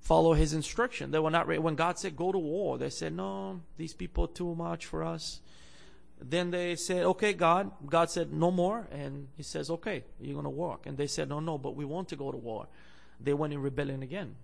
follow 0.00 0.34
his 0.34 0.52
instruction. 0.52 1.10
They 1.10 1.18
were 1.18 1.30
not 1.30 1.46
ready. 1.46 1.58
When 1.58 1.74
God 1.74 1.98
said 1.98 2.16
go 2.16 2.32
to 2.32 2.38
war, 2.38 2.78
they 2.78 2.90
said, 2.90 3.14
no, 3.14 3.60
these 3.76 3.94
people 3.94 4.28
too 4.28 4.54
much 4.54 4.86
for 4.86 5.02
us. 5.02 5.40
Then 6.22 6.50
they 6.50 6.76
said, 6.76 7.04
okay, 7.04 7.32
God. 7.32 7.70
God 7.86 8.10
said, 8.10 8.32
no 8.32 8.50
more. 8.50 8.86
And 8.92 9.28
he 9.36 9.42
says, 9.42 9.70
okay, 9.70 10.04
you're 10.20 10.34
going 10.34 10.44
to 10.44 10.50
walk. 10.50 10.86
And 10.86 10.98
they 10.98 11.06
said, 11.06 11.28
no, 11.28 11.40
no, 11.40 11.56
but 11.56 11.76
we 11.76 11.84
want 11.84 12.08
to 12.10 12.16
go 12.16 12.30
to 12.30 12.36
war. 12.36 12.66
They 13.18 13.32
went 13.32 13.52
in 13.54 13.62
rebellion 13.62 14.02
again. 14.02 14.36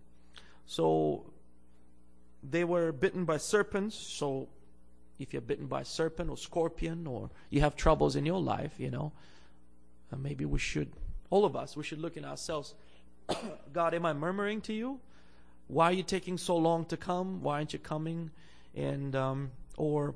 So 0.67 1.27
they 2.43 2.65
were 2.65 2.93
bitten 2.93 3.25
by 3.25 3.37
serpents. 3.37 3.95
So 3.97 4.49
if 5.19 5.33
you're 5.33 5.43
bitten 5.43 5.67
by 5.67 5.83
a 5.83 5.85
serpent 5.85 6.31
or 6.31 6.37
scorpion 6.37 7.07
or 7.07 7.31
you 7.51 7.61
have 7.61 7.77
troubles 7.77 8.17
in 8.17 8.27
your 8.27 8.41
life, 8.41 8.75
you 8.79 8.91
know, 8.91 9.13
uh, 10.13 10.17
maybe 10.17 10.45
we 10.45 10.59
should, 10.59 10.93
all 11.31 11.45
of 11.45 11.57
us, 11.57 11.77
we 11.77 11.83
should 11.83 12.01
look 12.01 12.17
in 12.17 12.25
ourselves. 12.25 12.75
God, 13.73 13.95
am 13.95 14.07
I 14.07 14.13
murmuring 14.13 14.61
to 14.63 14.73
you? 14.73 15.01
Why 15.69 15.87
are 15.87 15.93
you 15.93 16.03
taking 16.03 16.39
so 16.39 16.57
long 16.57 16.85
to 16.87 16.97
come? 16.97 17.43
Why 17.43 17.57
aren't 17.57 17.73
you 17.73 17.79
coming? 17.79 18.31
And, 18.75 19.17
um, 19.17 19.51
or 19.77 20.15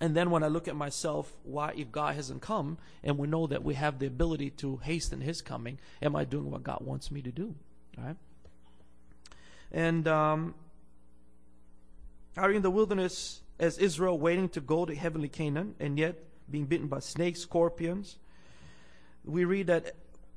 and 0.00 0.14
then 0.14 0.30
when 0.30 0.44
I 0.44 0.48
look 0.48 0.68
at 0.68 0.76
myself, 0.76 1.32
why, 1.42 1.72
if 1.76 1.90
God 1.90 2.14
hasn't 2.14 2.40
come, 2.40 2.78
and 3.02 3.18
we 3.18 3.26
know 3.26 3.48
that 3.48 3.64
we 3.64 3.74
have 3.74 3.98
the 3.98 4.06
ability 4.06 4.50
to 4.50 4.76
hasten 4.76 5.20
His 5.20 5.42
coming, 5.42 5.78
am 6.00 6.14
I 6.14 6.24
doing 6.24 6.50
what 6.50 6.62
God 6.62 6.78
wants 6.82 7.10
me 7.10 7.20
to 7.22 7.32
do? 7.32 7.54
Right? 7.96 8.16
And 9.72 10.06
um, 10.06 10.54
are 12.36 12.52
in 12.52 12.62
the 12.62 12.70
wilderness 12.70 13.40
as 13.58 13.78
Israel 13.78 14.18
waiting 14.18 14.48
to 14.50 14.60
go 14.60 14.84
to 14.84 14.94
heavenly 14.94 15.28
Canaan, 15.28 15.74
and 15.80 15.98
yet 15.98 16.16
being 16.50 16.66
bitten 16.66 16.86
by 16.86 17.00
snakes, 17.00 17.40
scorpions. 17.40 18.18
We 19.24 19.44
read 19.44 19.66
that 19.66 19.94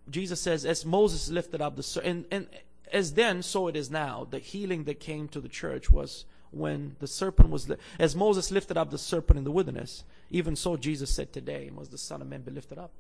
Jesus 0.10 0.42
says, 0.42 0.66
as 0.66 0.86
Moses 0.86 1.30
lifted 1.30 1.62
up 1.62 1.76
the 1.76 2.02
and 2.04 2.26
and 2.32 2.48
as 2.92 3.14
then, 3.14 3.42
so 3.42 3.68
it 3.68 3.76
is 3.76 3.90
now. 3.90 4.28
The 4.30 4.40
healing 4.40 4.84
that 4.84 5.00
came 5.00 5.28
to 5.30 5.40
the 5.40 5.48
church 5.48 5.90
was 5.90 6.26
when 6.52 6.98
the 7.00 7.08
serpent 7.08 7.50
was, 7.50 7.70
li- 7.70 7.78
as 7.98 8.16
Moses 8.16 8.52
lifted 8.52 8.78
up 8.78 8.92
the 8.92 8.98
serpent 8.98 9.38
in 9.38 9.46
the 9.46 9.52
wilderness, 9.52 10.04
even 10.30 10.56
so 10.58 10.76
Jesus 10.76 11.10
said 11.10 11.32
today, 11.32 11.72
must 11.74 11.92
the 11.92 11.98
Son 11.98 12.22
of 12.22 12.28
Man 12.28 12.42
be 12.42 12.52
lifted 12.52 12.78
up. 12.78 12.92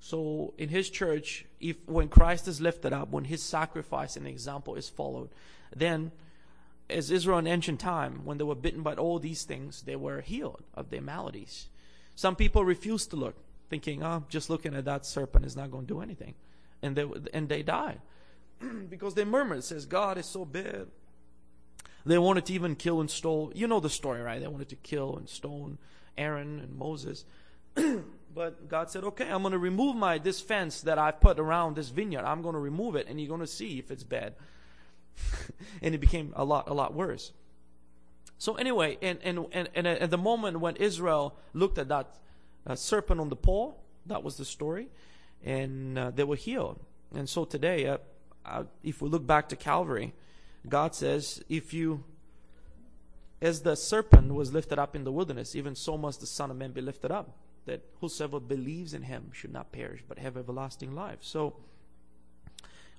So 0.00 0.54
in 0.58 0.70
his 0.70 0.90
church, 0.90 1.44
if 1.60 1.76
when 1.86 2.08
Christ 2.08 2.48
is 2.48 2.60
lifted 2.60 2.92
up, 2.92 3.10
when 3.10 3.24
his 3.24 3.42
sacrifice 3.42 4.16
and 4.16 4.26
example 4.26 4.74
is 4.74 4.88
followed, 4.88 5.28
then 5.74 6.10
as 6.90 7.10
Israel 7.10 7.38
in 7.38 7.46
ancient 7.46 7.80
time, 7.80 8.24
when 8.24 8.38
they 8.38 8.44
were 8.44 8.54
bitten 8.54 8.82
by 8.82 8.94
all 8.94 9.18
these 9.18 9.44
things, 9.44 9.82
they 9.82 9.96
were 9.96 10.20
healed 10.20 10.64
of 10.74 10.90
their 10.90 11.00
maladies. 11.00 11.68
Some 12.14 12.36
people 12.36 12.64
refused 12.64 13.10
to 13.10 13.16
look, 13.16 13.36
thinking, 13.68 14.02
"Oh, 14.02 14.24
just 14.28 14.50
looking 14.50 14.74
at 14.74 14.84
that 14.84 15.06
serpent 15.06 15.46
is 15.46 15.56
not 15.56 15.70
going 15.70 15.86
to 15.86 15.94
do 15.94 16.00
anything," 16.00 16.34
and 16.82 16.96
they 16.96 17.06
and 17.32 17.48
they 17.48 17.62
died 17.62 18.00
because 18.88 19.14
they 19.14 19.24
murmured, 19.24 19.64
"says 19.64 19.86
God 19.86 20.18
is 20.18 20.26
so 20.26 20.44
bad." 20.44 20.88
They 22.04 22.18
wanted 22.18 22.46
to 22.46 22.52
even 22.54 22.76
kill 22.76 23.00
and 23.00 23.10
stone. 23.10 23.52
You 23.54 23.66
know 23.66 23.80
the 23.80 23.90
story, 23.90 24.22
right? 24.22 24.40
They 24.40 24.48
wanted 24.48 24.70
to 24.70 24.76
kill 24.76 25.16
and 25.16 25.28
stone 25.28 25.78
Aaron 26.16 26.60
and 26.60 26.76
Moses. 26.76 27.24
but 28.34 28.68
God 28.68 28.90
said, 28.90 29.04
"Okay, 29.04 29.28
I'm 29.28 29.42
going 29.42 29.52
to 29.52 29.58
remove 29.58 29.96
my 29.96 30.18
this 30.18 30.40
fence 30.40 30.82
that 30.82 30.98
I've 30.98 31.20
put 31.20 31.38
around 31.38 31.76
this 31.76 31.88
vineyard. 31.88 32.24
I'm 32.24 32.42
going 32.42 32.54
to 32.54 32.60
remove 32.60 32.96
it, 32.96 33.06
and 33.08 33.20
you're 33.20 33.28
going 33.28 33.40
to 33.40 33.46
see 33.46 33.78
if 33.78 33.90
it's 33.90 34.04
bad." 34.04 34.34
and 35.82 35.94
it 35.94 35.98
became 35.98 36.32
a 36.36 36.44
lot, 36.44 36.68
a 36.68 36.74
lot 36.74 36.94
worse. 36.94 37.32
So 38.38 38.54
anyway, 38.54 38.96
and 39.02 39.18
and 39.22 39.46
and, 39.52 39.68
and 39.74 39.86
at 39.86 40.10
the 40.10 40.18
moment 40.18 40.60
when 40.60 40.76
Israel 40.76 41.36
looked 41.52 41.76
at 41.78 41.88
that 41.88 42.14
uh, 42.66 42.74
serpent 42.74 43.20
on 43.20 43.28
the 43.28 43.36
pole, 43.36 43.82
that 44.06 44.22
was 44.22 44.36
the 44.36 44.44
story, 44.44 44.88
and 45.44 45.98
uh, 45.98 46.10
they 46.10 46.24
were 46.24 46.36
healed. 46.36 46.80
And 47.14 47.28
so 47.28 47.44
today, 47.44 47.86
uh, 47.86 47.98
uh 48.46 48.64
if 48.82 49.02
we 49.02 49.08
look 49.08 49.26
back 49.26 49.48
to 49.50 49.56
Calvary, 49.56 50.14
God 50.68 50.94
says, 50.94 51.42
if 51.48 51.72
you, 51.72 52.04
as 53.40 53.62
the 53.62 53.74
serpent 53.74 54.34
was 54.34 54.52
lifted 54.52 54.78
up 54.78 54.94
in 54.94 55.04
the 55.04 55.12
wilderness, 55.12 55.56
even 55.56 55.74
so 55.74 55.96
must 55.96 56.20
the 56.20 56.26
Son 56.26 56.50
of 56.50 56.56
Man 56.56 56.72
be 56.72 56.80
lifted 56.80 57.10
up, 57.10 57.36
that 57.66 57.82
whosoever 58.00 58.40
believes 58.40 58.94
in 58.94 59.02
him 59.02 59.30
should 59.32 59.52
not 59.52 59.72
perish, 59.72 60.02
but 60.06 60.18
have 60.18 60.36
everlasting 60.36 60.94
life. 60.94 61.18
So, 61.20 61.56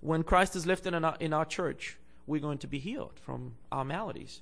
when 0.01 0.23
Christ 0.23 0.55
is 0.55 0.65
lifted 0.65 0.95
in 0.95 1.05
our, 1.05 1.15
in 1.19 1.31
our 1.31 1.45
church, 1.45 1.97
we're 2.27 2.41
going 2.41 2.59
to 2.59 2.67
be 2.67 2.79
healed 2.79 3.19
from 3.19 3.55
our 3.71 3.85
maladies. 3.85 4.41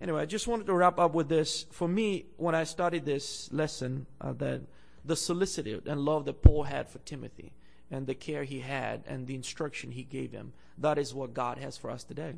Anyway, 0.00 0.20
I 0.20 0.26
just 0.26 0.48
wanted 0.48 0.66
to 0.66 0.74
wrap 0.74 0.98
up 0.98 1.14
with 1.14 1.28
this. 1.28 1.66
For 1.70 1.88
me, 1.88 2.26
when 2.36 2.54
I 2.54 2.64
studied 2.64 3.04
this 3.04 3.52
lesson, 3.52 4.06
uh, 4.20 4.32
that 4.34 4.62
the 5.04 5.16
solicitude 5.16 5.86
and 5.86 6.00
love 6.00 6.24
that 6.24 6.42
Paul 6.42 6.64
had 6.64 6.88
for 6.88 6.98
Timothy, 7.00 7.52
and 7.90 8.06
the 8.06 8.14
care 8.14 8.44
he 8.44 8.60
had 8.60 9.04
and 9.06 9.26
the 9.26 9.34
instruction 9.34 9.92
he 9.92 10.02
gave 10.02 10.32
him. 10.32 10.52
That 10.78 10.98
is 10.98 11.14
what 11.14 11.34
God 11.34 11.58
has 11.58 11.76
for 11.76 11.90
us 11.90 12.04
today. 12.04 12.34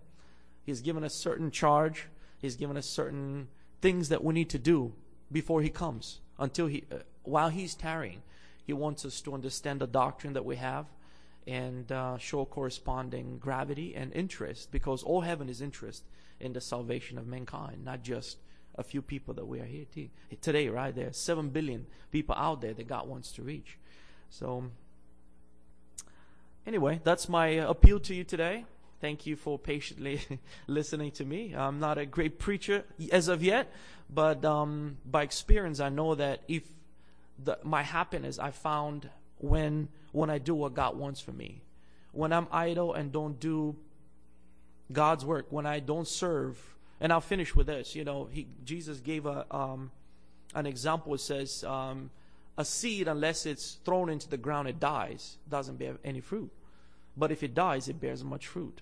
He's 0.65 0.81
given 0.81 1.05
us 1.05 1.15
certain 1.15 1.51
charge. 1.51 2.07
He's 2.39 2.57
given 2.57 2.77
us 2.77 2.87
certain 2.87 3.49
things 3.81 4.09
that 4.09 4.23
we 4.23 4.35
need 4.35 4.51
to 4.51 4.59
do 4.59 4.93
before 5.33 5.63
he 5.63 5.71
comes. 5.71 6.21
Until 6.39 6.67
he, 6.67 6.85
uh, 6.93 6.97
while 7.23 7.49
he's 7.49 7.75
tarrying, 7.75 8.23
he 8.65 8.73
wants 8.73 9.05
us 9.05 9.21
to 9.23 9.33
understand 9.33 9.81
the 9.81 9.87
doctrine 9.87 10.35
that 10.35 10.45
we 10.45 10.57
have 10.57 10.87
and 11.47 11.91
uh, 11.93 12.19
show 12.19 12.45
corresponding 12.45 13.39
gravity 13.39 13.95
and 13.95 14.13
interest 14.13 14.71
because 14.73 15.03
all 15.03 15.21
heaven 15.21 15.49
is 15.49 15.63
interest 15.63 16.05
in 16.41 16.53
the 16.53 16.61
salvation 16.61 17.19
of 17.19 17.27
mankind, 17.27 17.85
not 17.85 18.03
just 18.03 18.39
a 18.75 18.83
few 18.83 19.01
people 19.01 19.35
that 19.35 19.47
we 19.47 19.61
are 19.61 19.65
here 19.65 19.87
t- 19.95 20.11
today, 20.41 20.69
right? 20.69 20.95
There 20.95 21.09
are 21.09 21.13
7 21.13 21.51
billion 21.51 21.87
people 22.11 22.35
out 22.37 22.61
there 22.61 22.75
that 22.75 22.87
God 22.87 23.09
wants 23.09 23.33
to 23.33 23.43
reach. 23.43 23.79
So, 24.29 24.65
anyway, 26.67 27.01
that's 27.03 27.29
my 27.29 27.49
appeal 27.49 28.01
to 28.01 28.15
you 28.15 28.25
today. 28.25 28.65
Thank 29.01 29.27
you 29.27 29.37
for 29.37 29.59
patiently 29.59 30.21
listening 30.67 31.13
to 31.13 31.25
me. 31.25 31.55
I'm 31.55 31.81
not 31.81 31.99
a 31.99 32.07
great 32.07 32.39
preacher 32.39 32.85
as 33.13 33.29
of 33.29 33.43
yet, 33.43 33.73
but 34.11 34.45
um, 34.45 34.99
by 35.05 35.23
experience, 35.23 35.81
I 35.81 35.91
know 35.91 36.15
that 36.15 36.43
if 36.49 36.65
the, 37.43 37.59
my 37.63 37.83
happiness 37.83 38.39
I 38.39 38.51
found 38.51 39.11
when 39.39 39.89
when 40.13 40.31
I 40.31 40.39
do 40.39 40.55
what 40.55 40.75
God 40.75 40.97
wants 40.97 41.21
for 41.21 41.33
me, 41.33 41.63
when 42.13 42.33
I'm 42.33 42.49
idle 42.51 42.95
and 42.95 43.13
don't 43.13 43.39
do 43.39 43.77
God's 44.93 45.25
work, 45.25 45.47
when 45.51 45.67
I 45.67 45.81
don't 45.81 46.09
serve, 46.09 46.59
and 47.01 47.13
I'll 47.13 47.21
finish 47.21 47.55
with 47.55 47.67
this. 47.67 47.95
You 47.95 48.05
know, 48.05 48.29
he, 48.31 48.47
Jesus 48.65 49.01
gave 49.01 49.27
a 49.27 49.47
um, 49.51 49.91
an 50.55 50.67
example. 50.67 51.15
It 51.15 51.21
says 51.21 51.65
um, 51.65 52.11
a 52.57 52.65
seed, 52.65 53.09
unless 53.09 53.47
it's 53.47 53.75
thrown 53.85 54.09
into 54.09 54.29
the 54.29 54.39
ground, 54.39 54.69
it 54.69 54.81
dies, 54.81 55.37
doesn't 55.49 55.79
bear 55.79 55.97
any 56.05 56.21
fruit. 56.21 56.51
But 57.17 57.33
if 57.33 57.43
it 57.43 57.55
dies, 57.55 57.89
it 57.89 58.01
bears 58.01 58.25
much 58.25 58.47
fruit. 58.47 58.81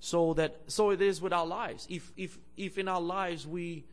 So 0.00 0.34
that 0.34 0.56
so 0.66 0.90
it 0.90 1.00
is 1.00 1.20
with 1.20 1.32
our 1.32 1.46
lives. 1.46 1.86
If 1.88 2.12
if 2.16 2.38
if 2.56 2.78
in 2.78 2.88
our 2.88 3.00
lives 3.00 3.46
we 3.46 3.84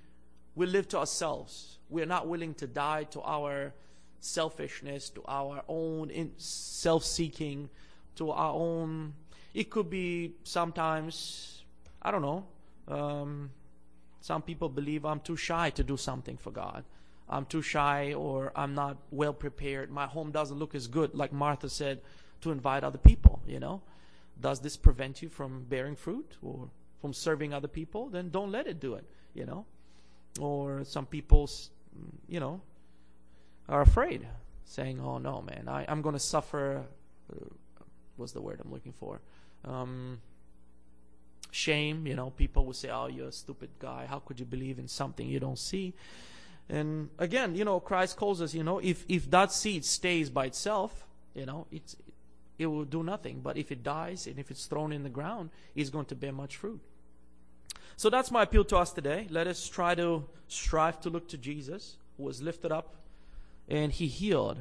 we 0.55 0.65
live 0.65 0.87
to 0.89 0.97
ourselves, 0.97 1.77
we're 1.89 2.07
not 2.07 2.27
willing 2.27 2.55
to 2.55 2.67
die 2.67 3.03
to 3.11 3.21
our 3.21 3.73
selfishness, 4.19 5.09
to 5.11 5.23
our 5.27 5.63
own 5.67 6.31
self-seeking, 6.37 7.69
to 8.15 8.31
our 8.31 8.53
own. 8.53 9.13
It 9.53 9.69
could 9.69 9.89
be 9.89 10.33
sometimes 10.43 11.59
I 12.01 12.11
don't 12.11 12.21
know. 12.21 12.45
Um, 12.87 13.51
some 14.21 14.41
people 14.41 14.69
believe 14.69 15.05
I'm 15.05 15.19
too 15.19 15.35
shy 15.35 15.69
to 15.71 15.83
do 15.83 15.97
something 15.97 16.37
for 16.37 16.51
God. 16.51 16.83
I'm 17.29 17.45
too 17.45 17.61
shy 17.61 18.13
or 18.13 18.51
I'm 18.55 18.73
not 18.73 18.97
well 19.11 19.33
prepared. 19.33 19.91
My 19.91 20.07
home 20.07 20.31
doesn't 20.31 20.57
look 20.57 20.75
as 20.75 20.87
good, 20.87 21.13
like 21.13 21.31
Martha 21.31 21.69
said, 21.69 22.01
to 22.41 22.51
invite 22.51 22.83
other 22.83 22.97
people, 22.97 23.41
you 23.47 23.59
know. 23.59 23.81
Does 24.39 24.61
this 24.61 24.77
prevent 24.77 25.21
you 25.21 25.29
from 25.29 25.65
bearing 25.65 25.95
fruit 25.95 26.37
or 26.41 26.69
from 27.01 27.13
serving 27.13 27.53
other 27.53 27.67
people? 27.67 28.09
Then 28.09 28.29
don't 28.29 28.51
let 28.51 28.67
it 28.67 28.79
do 28.79 28.95
it, 28.95 29.05
you 29.33 29.45
know. 29.45 29.65
Or 30.39 30.83
some 30.85 31.05
people, 31.05 31.49
you 32.27 32.39
know, 32.39 32.61
are 33.69 33.81
afraid, 33.81 34.27
saying, 34.65 34.99
"Oh 34.99 35.17
no, 35.19 35.41
man, 35.41 35.67
I, 35.67 35.83
am 35.83 36.01
going 36.01 36.13
to 36.13 36.19
suffer." 36.19 36.83
Uh, 37.31 37.45
what's 38.17 38.33
the 38.33 38.41
word 38.41 38.59
I'm 38.63 38.71
looking 38.71 38.93
for? 38.93 39.21
Um, 39.63 40.19
shame. 41.51 42.07
You 42.07 42.15
know, 42.15 42.31
people 42.31 42.65
will 42.65 42.73
say, 42.73 42.89
"Oh, 42.89 43.07
you're 43.07 43.29
a 43.29 43.31
stupid 43.31 43.69
guy. 43.79 44.05
How 44.07 44.19
could 44.19 44.39
you 44.39 44.45
believe 44.45 44.79
in 44.79 44.87
something 44.87 45.27
you 45.27 45.39
don't 45.39 45.59
see?" 45.59 45.93
And 46.67 47.09
again, 47.17 47.55
you 47.55 47.65
know, 47.65 47.79
Christ 47.79 48.17
calls 48.17 48.41
us. 48.41 48.53
You 48.53 48.63
know, 48.63 48.79
if 48.79 49.05
if 49.07 49.29
that 49.31 49.51
seed 49.51 49.85
stays 49.85 50.29
by 50.29 50.45
itself, 50.45 51.07
you 51.33 51.45
know, 51.45 51.67
it's 51.71 51.95
it 52.57 52.65
will 52.65 52.85
do 52.85 53.03
nothing. 53.03 53.39
But 53.41 53.57
if 53.57 53.71
it 53.71 53.83
dies 53.83 54.27
and 54.27 54.37
if 54.37 54.51
it's 54.51 54.65
thrown 54.65 54.91
in 54.91 55.03
the 55.03 55.09
ground, 55.09 55.49
it's 55.75 55.89
going 55.89 56.05
to 56.05 56.15
bear 56.15 56.33
much 56.33 56.57
fruit. 56.57 56.81
So 57.95 58.09
that's 58.09 58.31
my 58.31 58.43
appeal 58.43 58.63
to 58.65 58.77
us 58.77 58.91
today. 58.93 59.27
Let 59.29 59.47
us 59.47 59.67
try 59.67 59.95
to 59.95 60.25
strive 60.47 61.01
to 61.01 61.09
look 61.09 61.27
to 61.29 61.37
Jesus, 61.37 61.97
who 62.17 62.23
was 62.23 62.41
lifted 62.41 62.71
up 62.71 62.95
and 63.69 63.91
he 63.91 64.07
healed 64.07 64.57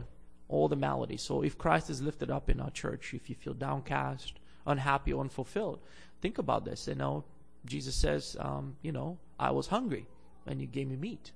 all 0.48 0.68
the 0.68 0.76
maladies. 0.76 1.22
So 1.22 1.42
if 1.42 1.58
Christ 1.58 1.90
is 1.90 2.02
lifted 2.02 2.30
up 2.30 2.48
in 2.48 2.60
our 2.60 2.70
church, 2.70 3.14
if 3.14 3.28
you 3.28 3.34
feel 3.34 3.54
downcast, 3.54 4.34
unhappy, 4.66 5.12
unfulfilled, 5.12 5.80
think 6.20 6.38
about 6.38 6.64
this. 6.64 6.86
You 6.86 6.94
know, 6.94 7.24
Jesus 7.64 7.94
says, 7.94 8.36
um, 8.38 8.76
you 8.82 8.92
know, 8.92 9.18
I 9.38 9.50
was 9.50 9.68
hungry 9.68 10.06
and 10.46 10.60
you 10.60 10.66
gave 10.66 10.88
me 10.88 10.96
meat. 10.96 11.32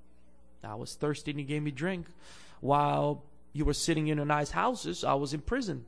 I 0.62 0.74
was 0.74 0.94
thirsty 0.94 1.32
and 1.32 1.40
you 1.40 1.46
gave 1.46 1.62
me 1.62 1.70
drink. 1.70 2.06
While 2.60 3.24
you 3.52 3.64
were 3.64 3.74
sitting 3.74 4.08
in 4.08 4.24
nice 4.26 4.50
houses, 4.50 5.02
I 5.02 5.14
was 5.14 5.34
in 5.34 5.40
prison 5.40 5.86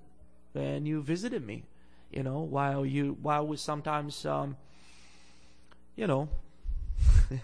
and 0.54 0.88
you 0.88 1.02
visited 1.02 1.46
me. 1.46 1.64
You 2.10 2.22
know, 2.22 2.40
while 2.40 2.86
you 2.86 3.16
while 3.20 3.46
we 3.46 3.56
sometimes, 3.56 4.24
um, 4.24 4.56
you 5.96 6.06
know, 6.06 6.28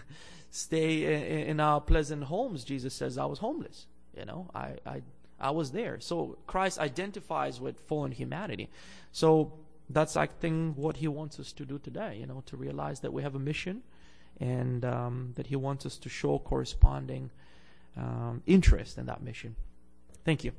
stay 0.49 1.03
in, 1.03 1.49
in 1.49 1.59
our 1.59 1.81
pleasant 1.81 2.25
homes, 2.25 2.63
Jesus 2.63 2.93
says 2.93 3.17
I 3.17 3.25
was 3.25 3.39
homeless. 3.39 3.87
You 4.17 4.25
know, 4.25 4.49
I, 4.53 4.75
I, 4.85 5.01
I 5.39 5.51
was 5.51 5.71
there. 5.71 5.99
So 5.99 6.37
Christ 6.47 6.79
identifies 6.79 7.59
with 7.59 7.79
fallen 7.79 8.11
humanity. 8.11 8.69
So 9.11 9.53
that's, 9.89 10.15
I 10.15 10.27
think, 10.27 10.77
what 10.77 10.97
he 10.97 11.07
wants 11.07 11.39
us 11.39 11.51
to 11.53 11.65
do 11.65 11.79
today, 11.79 12.17
you 12.19 12.25
know, 12.25 12.43
to 12.47 12.57
realize 12.57 12.99
that 13.01 13.13
we 13.13 13.23
have 13.23 13.35
a 13.35 13.39
mission 13.39 13.81
and 14.39 14.83
um, 14.85 15.33
that 15.35 15.47
he 15.47 15.55
wants 15.55 15.85
us 15.85 15.97
to 15.97 16.09
show 16.09 16.39
corresponding 16.39 17.29
um, 17.97 18.41
interest 18.45 18.97
in 18.97 19.05
that 19.05 19.21
mission. 19.21 19.55
Thank 20.23 20.43
you. 20.43 20.51